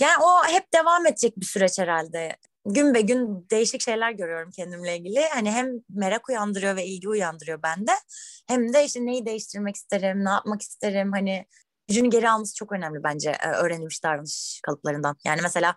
Yani 0.00 0.22
o 0.22 0.52
hep 0.52 0.72
devam 0.72 1.06
edecek 1.06 1.36
bir 1.36 1.46
süreç 1.46 1.78
herhalde 1.78 2.36
gün 2.68 2.94
be 2.94 3.00
gün 3.00 3.46
değişik 3.50 3.80
şeyler 3.80 4.12
görüyorum 4.12 4.50
kendimle 4.50 4.96
ilgili. 4.96 5.20
Hani 5.34 5.50
hem 5.50 5.70
merak 5.88 6.28
uyandırıyor 6.28 6.76
ve 6.76 6.86
ilgi 6.86 7.08
uyandırıyor 7.08 7.62
bende. 7.62 7.92
Hem 8.48 8.72
de 8.72 8.84
işte 8.84 9.06
neyi 9.06 9.26
değiştirmek 9.26 9.76
isterim, 9.76 10.24
ne 10.24 10.30
yapmak 10.30 10.62
isterim. 10.62 11.12
Hani 11.12 11.46
gücünü 11.88 12.10
geri 12.10 12.30
alması 12.30 12.54
çok 12.54 12.72
önemli 12.72 13.02
bence 13.04 13.30
e, 13.30 13.48
öğrenilmiş 13.48 14.04
davranış 14.04 14.60
kalıplarından. 14.62 15.16
Yani 15.24 15.40
mesela 15.42 15.76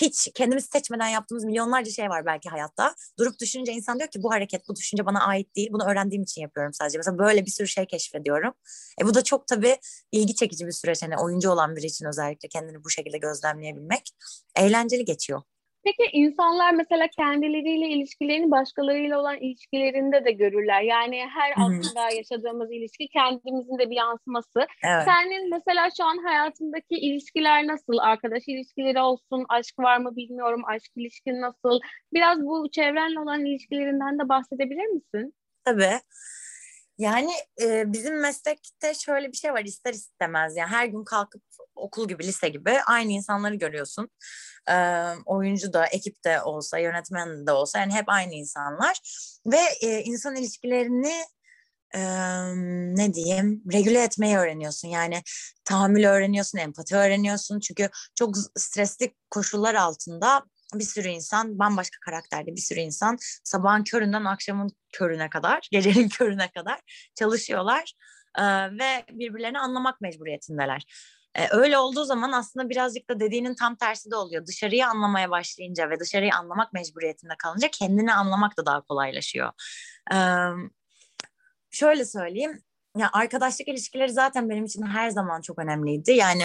hiç 0.00 0.28
kendimiz 0.34 0.64
seçmeden 0.72 1.08
yaptığımız 1.08 1.44
milyonlarca 1.44 1.90
şey 1.90 2.08
var 2.08 2.26
belki 2.26 2.48
hayatta. 2.48 2.94
Durup 3.18 3.40
düşününce 3.40 3.72
insan 3.72 3.98
diyor 3.98 4.10
ki 4.10 4.22
bu 4.22 4.32
hareket, 4.32 4.68
bu 4.68 4.76
düşünce 4.76 5.06
bana 5.06 5.26
ait 5.26 5.56
değil. 5.56 5.68
Bunu 5.72 5.90
öğrendiğim 5.90 6.22
için 6.22 6.42
yapıyorum 6.42 6.72
sadece. 6.74 6.98
Mesela 6.98 7.18
böyle 7.18 7.46
bir 7.46 7.50
sürü 7.50 7.68
şey 7.68 7.86
keşfediyorum. 7.86 8.54
E 9.02 9.06
bu 9.06 9.14
da 9.14 9.24
çok 9.24 9.46
tabii 9.46 9.76
ilgi 10.12 10.34
çekici 10.34 10.66
bir 10.66 10.72
süreç. 10.72 11.02
Hani 11.02 11.16
oyuncu 11.18 11.50
olan 11.50 11.76
biri 11.76 11.86
için 11.86 12.06
özellikle 12.06 12.48
kendini 12.48 12.84
bu 12.84 12.90
şekilde 12.90 13.18
gözlemleyebilmek 13.18 14.10
eğlenceli 14.56 15.04
geçiyor. 15.04 15.42
Peki 15.88 16.10
insanlar 16.12 16.74
mesela 16.74 17.06
kendileriyle 17.16 17.88
ilişkilerini 17.88 18.50
başkalarıyla 18.50 19.20
olan 19.20 19.36
ilişkilerinde 19.36 20.24
de 20.24 20.32
görürler. 20.32 20.82
Yani 20.82 21.26
her 21.34 21.52
Hı-hı. 21.52 21.64
aslında 21.64 22.10
yaşadığımız 22.10 22.72
ilişki 22.72 23.08
kendimizin 23.08 23.78
de 23.78 23.90
bir 23.90 23.96
yansıması. 23.96 24.66
Evet. 24.84 25.04
Senin 25.04 25.50
mesela 25.50 25.88
şu 25.96 26.04
an 26.04 26.18
hayatındaki 26.18 26.94
ilişkiler 26.94 27.66
nasıl? 27.66 27.98
Arkadaş 27.98 28.42
ilişkileri 28.46 29.00
olsun, 29.00 29.46
aşk 29.48 29.78
var 29.78 29.98
mı 29.98 30.16
bilmiyorum. 30.16 30.62
Aşk 30.66 30.90
ilişkin 30.96 31.40
nasıl? 31.40 31.80
Biraz 32.12 32.38
bu 32.40 32.70
çevrenle 32.70 33.20
olan 33.20 33.44
ilişkilerinden 33.44 34.18
de 34.18 34.28
bahsedebilir 34.28 34.86
misin? 34.86 35.34
Tabii. 35.64 36.00
Yani 36.98 37.32
e, 37.60 37.92
bizim 37.92 38.20
meslekte 38.20 38.94
şöyle 38.94 39.32
bir 39.32 39.36
şey 39.36 39.52
var 39.52 39.64
ister 39.64 39.92
istemez 39.94 40.56
yani 40.56 40.70
her 40.70 40.86
gün 40.86 41.04
kalkıp 41.04 41.42
okul 41.74 42.08
gibi 42.08 42.24
lise 42.24 42.48
gibi 42.48 42.80
aynı 42.86 43.12
insanları 43.12 43.54
görüyorsun. 43.54 44.10
E, 44.70 44.74
oyuncu 45.26 45.72
da 45.72 45.86
ekip 45.86 46.24
de 46.24 46.42
olsa 46.42 46.78
yönetmen 46.78 47.46
de 47.46 47.52
olsa 47.52 47.78
yani 47.78 47.94
hep 47.94 48.08
aynı 48.08 48.34
insanlar 48.34 49.00
ve 49.46 49.60
e, 49.82 50.02
insan 50.02 50.36
ilişkilerini 50.36 51.14
e, 51.94 52.00
ne 52.96 53.14
diyeyim 53.14 53.62
regüle 53.72 54.02
etmeyi 54.02 54.36
öğreniyorsun. 54.36 54.88
Yani 54.88 55.22
tahammül 55.64 56.04
öğreniyorsun, 56.04 56.58
empati 56.58 56.96
öğreniyorsun. 56.96 57.60
Çünkü 57.60 57.90
çok 58.14 58.36
stresli 58.56 59.14
koşullar 59.30 59.74
altında 59.74 60.44
bir 60.74 60.84
sürü 60.84 61.08
insan 61.08 61.58
bambaşka 61.58 61.98
karakterde 62.04 62.56
bir 62.56 62.60
sürü 62.60 62.80
insan 62.80 63.16
sabahın 63.44 63.84
köründen 63.84 64.24
akşamın 64.24 64.70
körüne 64.92 65.30
kadar 65.30 65.68
gecenin 65.72 66.08
körüne 66.08 66.50
kadar 66.50 66.80
çalışıyorlar 67.14 67.92
e, 68.38 68.42
ve 68.78 69.04
birbirlerini 69.10 69.58
anlamak 69.58 70.00
mecburiyetindeler. 70.00 70.82
E, 71.34 71.48
öyle 71.50 71.78
olduğu 71.78 72.04
zaman 72.04 72.32
aslında 72.32 72.68
birazcık 72.68 73.10
da 73.10 73.20
dediğinin 73.20 73.54
tam 73.54 73.76
tersi 73.76 74.10
de 74.10 74.16
oluyor. 74.16 74.46
Dışarıyı 74.46 74.86
anlamaya 74.86 75.30
başlayınca 75.30 75.90
ve 75.90 76.00
dışarıyı 76.00 76.34
anlamak 76.34 76.72
mecburiyetinde 76.72 77.34
kalınca 77.38 77.68
kendini 77.72 78.12
anlamak 78.14 78.56
da 78.56 78.66
daha 78.66 78.80
kolaylaşıyor. 78.80 79.52
E, 80.12 80.16
şöyle 81.70 82.04
söyleyeyim. 82.04 82.62
Ya 82.96 83.10
arkadaşlık 83.12 83.68
ilişkileri 83.68 84.12
zaten 84.12 84.50
benim 84.50 84.64
için 84.64 84.82
her 84.82 85.10
zaman 85.10 85.40
çok 85.40 85.58
önemliydi. 85.58 86.12
Yani 86.12 86.44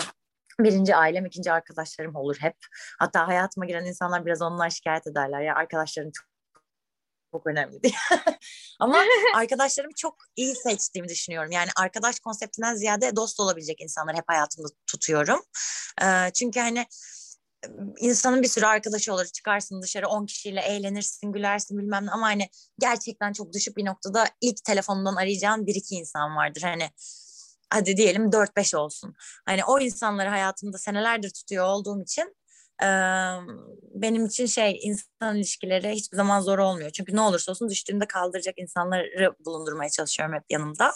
birinci 0.60 0.96
ailem, 0.96 1.26
ikinci 1.26 1.52
arkadaşlarım 1.52 2.16
olur 2.16 2.36
hep. 2.39 2.56
Hatta 3.00 3.28
hayatıma 3.28 3.66
giren 3.66 3.86
insanlar 3.86 4.26
biraz 4.26 4.42
ondan 4.42 4.70
şikayet 4.70 5.08
ederler. 5.08 5.42
Ya 5.42 5.56
arkadaşlarım 5.56 6.12
çok 6.12 6.26
çok 7.34 7.48
önemli 7.48 7.84
diye. 7.84 7.94
Ama 8.80 9.04
arkadaşlarımı 9.36 9.94
çok 9.96 10.16
iyi 10.36 10.56
seçtiğimi 10.56 11.10
düşünüyorum. 11.10 11.52
Yani 11.52 11.70
arkadaş 11.78 12.20
konseptinden 12.20 12.76
ziyade 12.76 13.16
dost 13.16 13.39
olabilecek 13.39 13.82
insanları 13.82 14.18
hep 14.18 14.26
hayatımda 14.28 14.68
tutuyorum. 14.88 15.42
Ee, 16.02 16.32
çünkü 16.34 16.60
hani 16.60 16.86
insanın 17.98 18.42
bir 18.42 18.48
sürü 18.48 18.66
arkadaşı 18.66 19.13
olur. 19.13 19.26
Çıkarsın 19.26 19.82
dışarı 19.82 20.08
10 20.08 20.26
kişiyle 20.26 20.62
eğlenirsin, 20.62 21.32
gülersin 21.32 21.78
bilmem 21.78 22.06
ne. 22.06 22.12
Ama 22.12 22.26
hani 22.26 22.50
gerçekten 22.80 23.34
çok 23.34 23.54
düşük 23.54 23.78
bir 23.78 23.86
noktada 23.86 24.28
ilk 24.42 24.63
telefonundan 24.63 25.16
arayacağın 25.16 25.68
bir 25.68 25.76
iki 25.76 25.96
insan 25.96 26.36
vardır. 26.36 26.62
Hani 26.62 26.89
hadi 27.74 27.98
diyelim 27.98 28.32
4-5 28.32 28.78
olsun. 28.78 29.16
Hani 29.46 29.66
o 29.66 29.80
insanları 29.80 30.30
hayatımda 30.30 30.78
senelerdir 30.78 31.30
tutuyor 31.30 31.66
olduğum 31.66 32.02
için 32.02 32.36
e, 32.84 32.88
benim 33.94 34.26
için 34.26 34.46
şey 34.46 34.80
insan 34.84 35.36
ilişkileri 35.36 35.90
hiçbir 35.90 36.18
zaman 36.18 36.40
zor 36.40 36.60
olmuyor. 36.60 36.90
Çünkü 36.90 37.16
ne 37.16 37.22
olursa 37.22 37.52
olsun 37.52 37.70
düştüğümde 37.70 38.06
kaldıracak 38.06 38.58
insanları 38.58 39.36
bulundurmaya 39.46 39.90
çalışıyorum 39.90 40.36
hep 40.36 40.44
yanımda. 40.50 40.92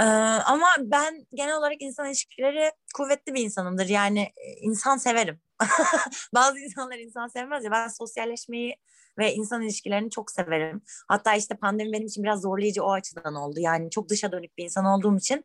Ee, 0.00 0.04
ama 0.04 0.66
ben 0.78 1.26
genel 1.34 1.56
olarak 1.56 1.82
insan 1.82 2.06
ilişkileri 2.06 2.72
kuvvetli 2.96 3.34
bir 3.34 3.44
insanımdır. 3.44 3.86
Yani 3.86 4.32
insan 4.60 4.96
severim. 4.96 5.40
Bazı 6.34 6.58
insanlar 6.58 6.98
insan 6.98 7.28
sevmez 7.28 7.64
ya. 7.64 7.70
Ben 7.70 7.88
sosyalleşmeyi 7.88 8.76
ve 9.18 9.34
insan 9.34 9.62
ilişkilerini 9.62 10.10
çok 10.10 10.30
severim. 10.30 10.82
Hatta 11.08 11.34
işte 11.34 11.54
pandemi 11.54 11.92
benim 11.92 12.06
için 12.06 12.24
biraz 12.24 12.40
zorlayıcı 12.40 12.84
o 12.84 12.92
açıdan 12.92 13.34
oldu. 13.34 13.60
Yani 13.60 13.90
çok 13.90 14.08
dışa 14.08 14.32
dönük 14.32 14.58
bir 14.58 14.64
insan 14.64 14.84
olduğum 14.84 15.16
için 15.16 15.44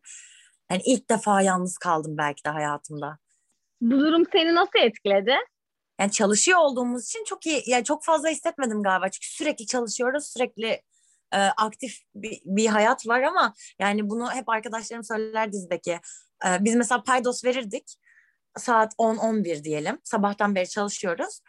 yani 0.70 0.82
ilk 0.86 1.10
defa 1.10 1.42
yalnız 1.42 1.78
kaldım 1.78 2.18
belki 2.18 2.44
de 2.44 2.48
hayatımda. 2.48 3.18
Bu 3.80 4.00
durum 4.00 4.24
seni 4.32 4.54
nasıl 4.54 4.78
etkiledi? 4.78 5.34
Yani 6.00 6.10
çalışıyor 6.10 6.58
olduğumuz 6.58 7.04
için 7.04 7.24
çok 7.24 7.46
iyi, 7.46 7.62
yani 7.66 7.84
çok 7.84 8.04
fazla 8.04 8.28
hissetmedim 8.28 8.82
galiba. 8.82 9.08
Çünkü 9.08 9.26
sürekli 9.28 9.66
çalışıyoruz, 9.66 10.26
sürekli 10.26 10.82
e, 11.32 11.38
aktif 11.38 11.98
bir, 12.14 12.40
bir 12.44 12.66
hayat 12.66 13.08
var 13.08 13.22
ama 13.22 13.54
yani 13.78 14.10
bunu 14.10 14.32
hep 14.32 14.48
arkadaşlarım 14.48 15.04
söyler 15.04 15.52
dizdeki. 15.52 16.00
E, 16.46 16.48
biz 16.60 16.74
mesela 16.74 17.02
paydos 17.02 17.44
verirdik 17.44 17.96
saat 18.56 18.94
10-11 18.98 19.64
diyelim. 19.64 19.98
Sabahtan 20.04 20.54
beri 20.54 20.68
çalışıyoruz. 20.68 21.40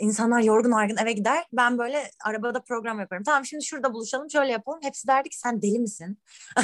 İnsanlar 0.00 0.40
yorgun 0.40 0.72
argın 0.72 0.96
eve 0.96 1.12
gider. 1.12 1.44
Ben 1.52 1.78
böyle 1.78 2.10
arabada 2.24 2.62
program 2.62 3.00
yaparım. 3.00 3.22
Tamam 3.22 3.44
şimdi 3.44 3.64
şurada 3.64 3.92
buluşalım 3.92 4.30
şöyle 4.30 4.52
yapalım. 4.52 4.80
Hepsi 4.82 5.08
derdi 5.08 5.28
ki 5.28 5.38
sen 5.38 5.62
deli 5.62 5.78
misin? 5.78 6.18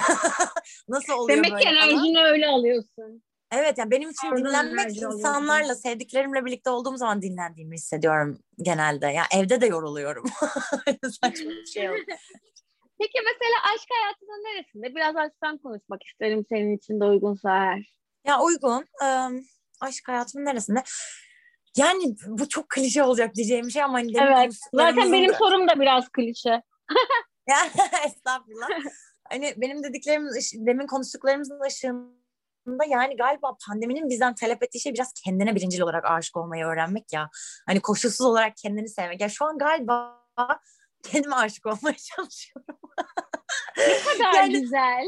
Nasıl 0.88 1.12
oluyor 1.12 1.36
Demek 1.38 1.52
böyle? 1.52 1.64
Demek 1.64 1.80
ki 1.80 1.86
enerjini 1.86 2.24
öyle 2.24 2.46
alıyorsun. 2.46 3.22
Evet 3.52 3.78
yani 3.78 3.90
benim 3.90 4.10
için 4.10 4.26
Oradan 4.28 4.44
dinlenmek 4.44 4.96
insanlarla, 4.96 5.74
sevdiklerimle 5.74 6.44
birlikte 6.44 6.70
olduğum 6.70 6.96
zaman 6.96 7.22
dinlendiğimi 7.22 7.74
hissediyorum 7.74 8.38
genelde. 8.62 9.06
Yani 9.06 9.26
evde 9.34 9.60
de 9.60 9.66
yoruluyorum. 9.66 10.24
Saçma 11.22 11.50
bir 11.50 11.66
şey 11.66 11.90
oldu. 11.90 11.98
Peki 13.00 13.18
mesela 13.24 13.74
aşk 13.74 13.88
hayatının 13.90 14.44
neresinde? 14.44 14.94
Biraz 14.94 15.16
aşktan 15.16 15.58
konuşmak 15.58 16.02
isterim 16.02 16.46
senin 16.48 16.76
için 16.76 17.00
de 17.00 17.04
uygunsa 17.04 17.50
eğer. 17.50 17.94
Ya 18.26 18.40
uygun. 18.40 18.84
Ee, 19.04 19.28
aşk 19.80 20.08
hayatının 20.08 20.44
neresinde? 20.44 20.82
Yani 21.76 22.16
bu 22.26 22.48
çok 22.48 22.68
klişe 22.68 23.02
olacak 23.02 23.34
diyeceğim 23.34 23.70
şey 23.70 23.82
ama 23.82 23.98
hani 23.98 24.12
Evet. 24.18 24.54
Zaten 24.74 25.12
benim 25.12 25.32
da... 25.32 25.34
sorum 25.34 25.68
da 25.68 25.80
biraz 25.80 26.08
klişe. 26.08 26.50
ya 27.48 27.58
estağfurullah. 28.06 28.68
hani 29.30 29.54
benim 29.56 29.82
dediklerimin 29.82 30.30
demin 30.66 30.86
konuştuklarımızın 30.86 31.60
ışığında 31.60 32.84
yani 32.88 33.16
galiba 33.16 33.56
pandeminin 33.68 34.10
bizden 34.10 34.34
talep 34.34 34.62
ettiği 34.62 34.80
şey 34.80 34.94
biraz 34.94 35.12
kendine 35.24 35.54
birincil 35.54 35.80
olarak 35.80 36.04
aşık 36.04 36.36
olmayı 36.36 36.64
öğrenmek 36.64 37.12
ya. 37.12 37.30
Hani 37.66 37.80
koşulsuz 37.80 38.26
olarak 38.26 38.56
kendini 38.56 38.88
sevmek. 38.88 39.20
Ya 39.20 39.28
şu 39.28 39.44
an 39.44 39.58
galiba 39.58 40.24
kendime 41.02 41.34
aşık 41.34 41.66
olmaya 41.66 41.96
çalışıyorum. 42.16 42.78
ne 43.78 44.18
kadar 44.18 44.34
yani, 44.34 44.60
güzel. 44.60 45.04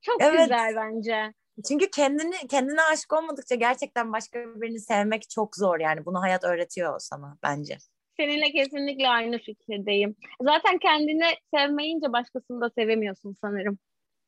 Çok 0.00 0.22
evet, 0.22 0.40
güzel 0.40 0.76
bence. 0.76 1.34
Çünkü 1.68 1.90
kendini 1.90 2.34
kendine 2.48 2.82
aşık 2.82 3.12
olmadıkça 3.12 3.54
gerçekten 3.54 4.12
başka 4.12 4.38
birini 4.38 4.80
sevmek 4.80 5.30
çok 5.30 5.56
zor 5.56 5.80
yani 5.80 6.06
bunu 6.06 6.22
hayat 6.22 6.44
öğretiyor 6.44 7.00
sana 7.00 7.38
bence. 7.42 7.78
Seninle 8.16 8.52
kesinlikle 8.52 9.08
aynı 9.08 9.38
fikirdeyim. 9.38 10.16
Zaten 10.42 10.78
kendini 10.78 11.24
sevmeyince 11.54 12.12
başkasını 12.12 12.60
da 12.60 12.70
sevemiyorsun 12.70 13.36
sanırım. 13.40 13.78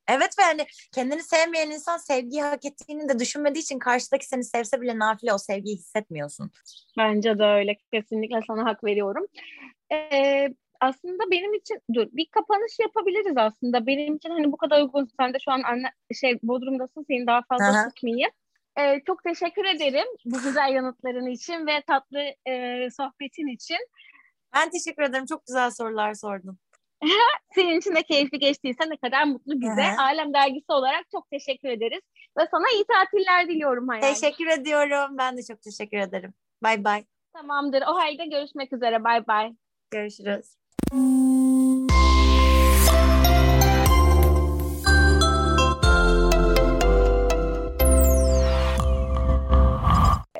Evet 0.07 0.39
ve 0.39 0.43
hani 0.43 0.65
kendini 0.93 1.23
sevmeyen 1.23 1.71
insan 1.71 1.97
sevgiyi 1.97 2.41
hak 2.41 2.65
ettiğini 2.65 3.09
de 3.09 3.19
düşünmediği 3.19 3.63
için 3.63 3.79
karşıdaki 3.79 4.27
seni 4.27 4.43
sevse 4.43 4.81
bile 4.81 4.99
nafile 4.99 5.33
o 5.33 5.37
sevgiyi 5.37 5.75
hissetmiyorsun. 5.75 6.51
Bence 6.97 7.39
de 7.39 7.43
öyle. 7.43 7.77
Kesinlikle 7.93 8.39
sana 8.47 8.65
hak 8.65 8.83
veriyorum. 8.83 9.25
Ee, 9.91 10.49
aslında 10.81 11.31
benim 11.31 11.53
için 11.53 11.79
dur 11.93 12.07
bir 12.11 12.25
kapanış 12.31 12.79
yapabiliriz 12.79 13.37
aslında. 13.37 13.87
Benim 13.87 14.15
için 14.15 14.29
hani 14.29 14.51
bu 14.51 14.57
kadar 14.57 14.81
uygun. 14.81 15.09
Sen 15.19 15.33
de 15.33 15.37
şu 15.39 15.51
an 15.51 15.61
anne, 15.61 15.91
şey 16.21 16.39
Bodrum'dasın. 16.43 17.05
Seni 17.07 17.27
daha 17.27 17.41
fazla 17.49 17.65
Aha. 17.65 17.89
tutmayayım. 17.89 18.31
Ee, 18.79 19.01
çok 19.07 19.23
teşekkür 19.23 19.65
ederim 19.65 20.07
bu 20.25 20.37
güzel 20.37 20.73
yanıtların 20.73 21.27
için 21.27 21.67
ve 21.67 21.81
tatlı 21.87 22.19
e, 22.45 22.87
sohbetin 22.91 23.47
için. 23.47 23.77
Ben 24.53 24.69
teşekkür 24.69 25.03
ederim. 25.03 25.25
Çok 25.25 25.45
güzel 25.47 25.71
sorular 25.71 26.13
sordun. 26.13 26.57
Senin 27.55 27.79
için 27.79 27.95
de 27.95 28.03
keyifli 28.03 28.39
geçtiyse 28.39 28.89
ne 28.89 28.97
kadar 28.97 29.23
mutlu 29.23 29.61
bize. 29.61 29.83
Hı-hı. 29.83 30.01
Alem 30.01 30.33
Dergisi 30.33 30.71
olarak 30.71 31.05
çok 31.11 31.29
teşekkür 31.29 31.69
ederiz. 31.69 32.01
Ve 32.39 32.47
sana 32.51 32.65
iyi 32.73 32.85
tatiller 32.85 33.47
diliyorum 33.47 33.87
Hayal. 33.87 34.13
Teşekkür 34.13 34.47
ediyorum. 34.47 35.17
Ben 35.17 35.37
de 35.37 35.43
çok 35.43 35.61
teşekkür 35.61 35.97
ederim. 35.97 36.33
Bay 36.63 36.83
bay. 36.83 37.03
Tamamdır. 37.33 37.81
O 37.81 37.95
halde 37.95 38.25
görüşmek 38.25 38.73
üzere. 38.73 39.03
Bay 39.03 39.27
bay. 39.27 39.53
Görüşürüz. 39.91 40.60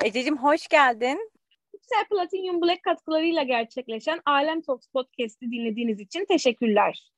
Ececiğim 0.04 0.38
hoş 0.38 0.68
geldin. 0.68 1.30
Yüksel 1.74 2.04
Platinum 2.10 2.62
Black 2.62 2.82
katkılarıyla 2.82 3.42
gerçekleşen 3.42 4.20
Alem 4.26 4.62
Talks 4.62 4.86
Podcast'i 4.86 5.50
dinlediğiniz 5.50 6.00
için 6.00 6.24
teşekkürler. 6.24 7.12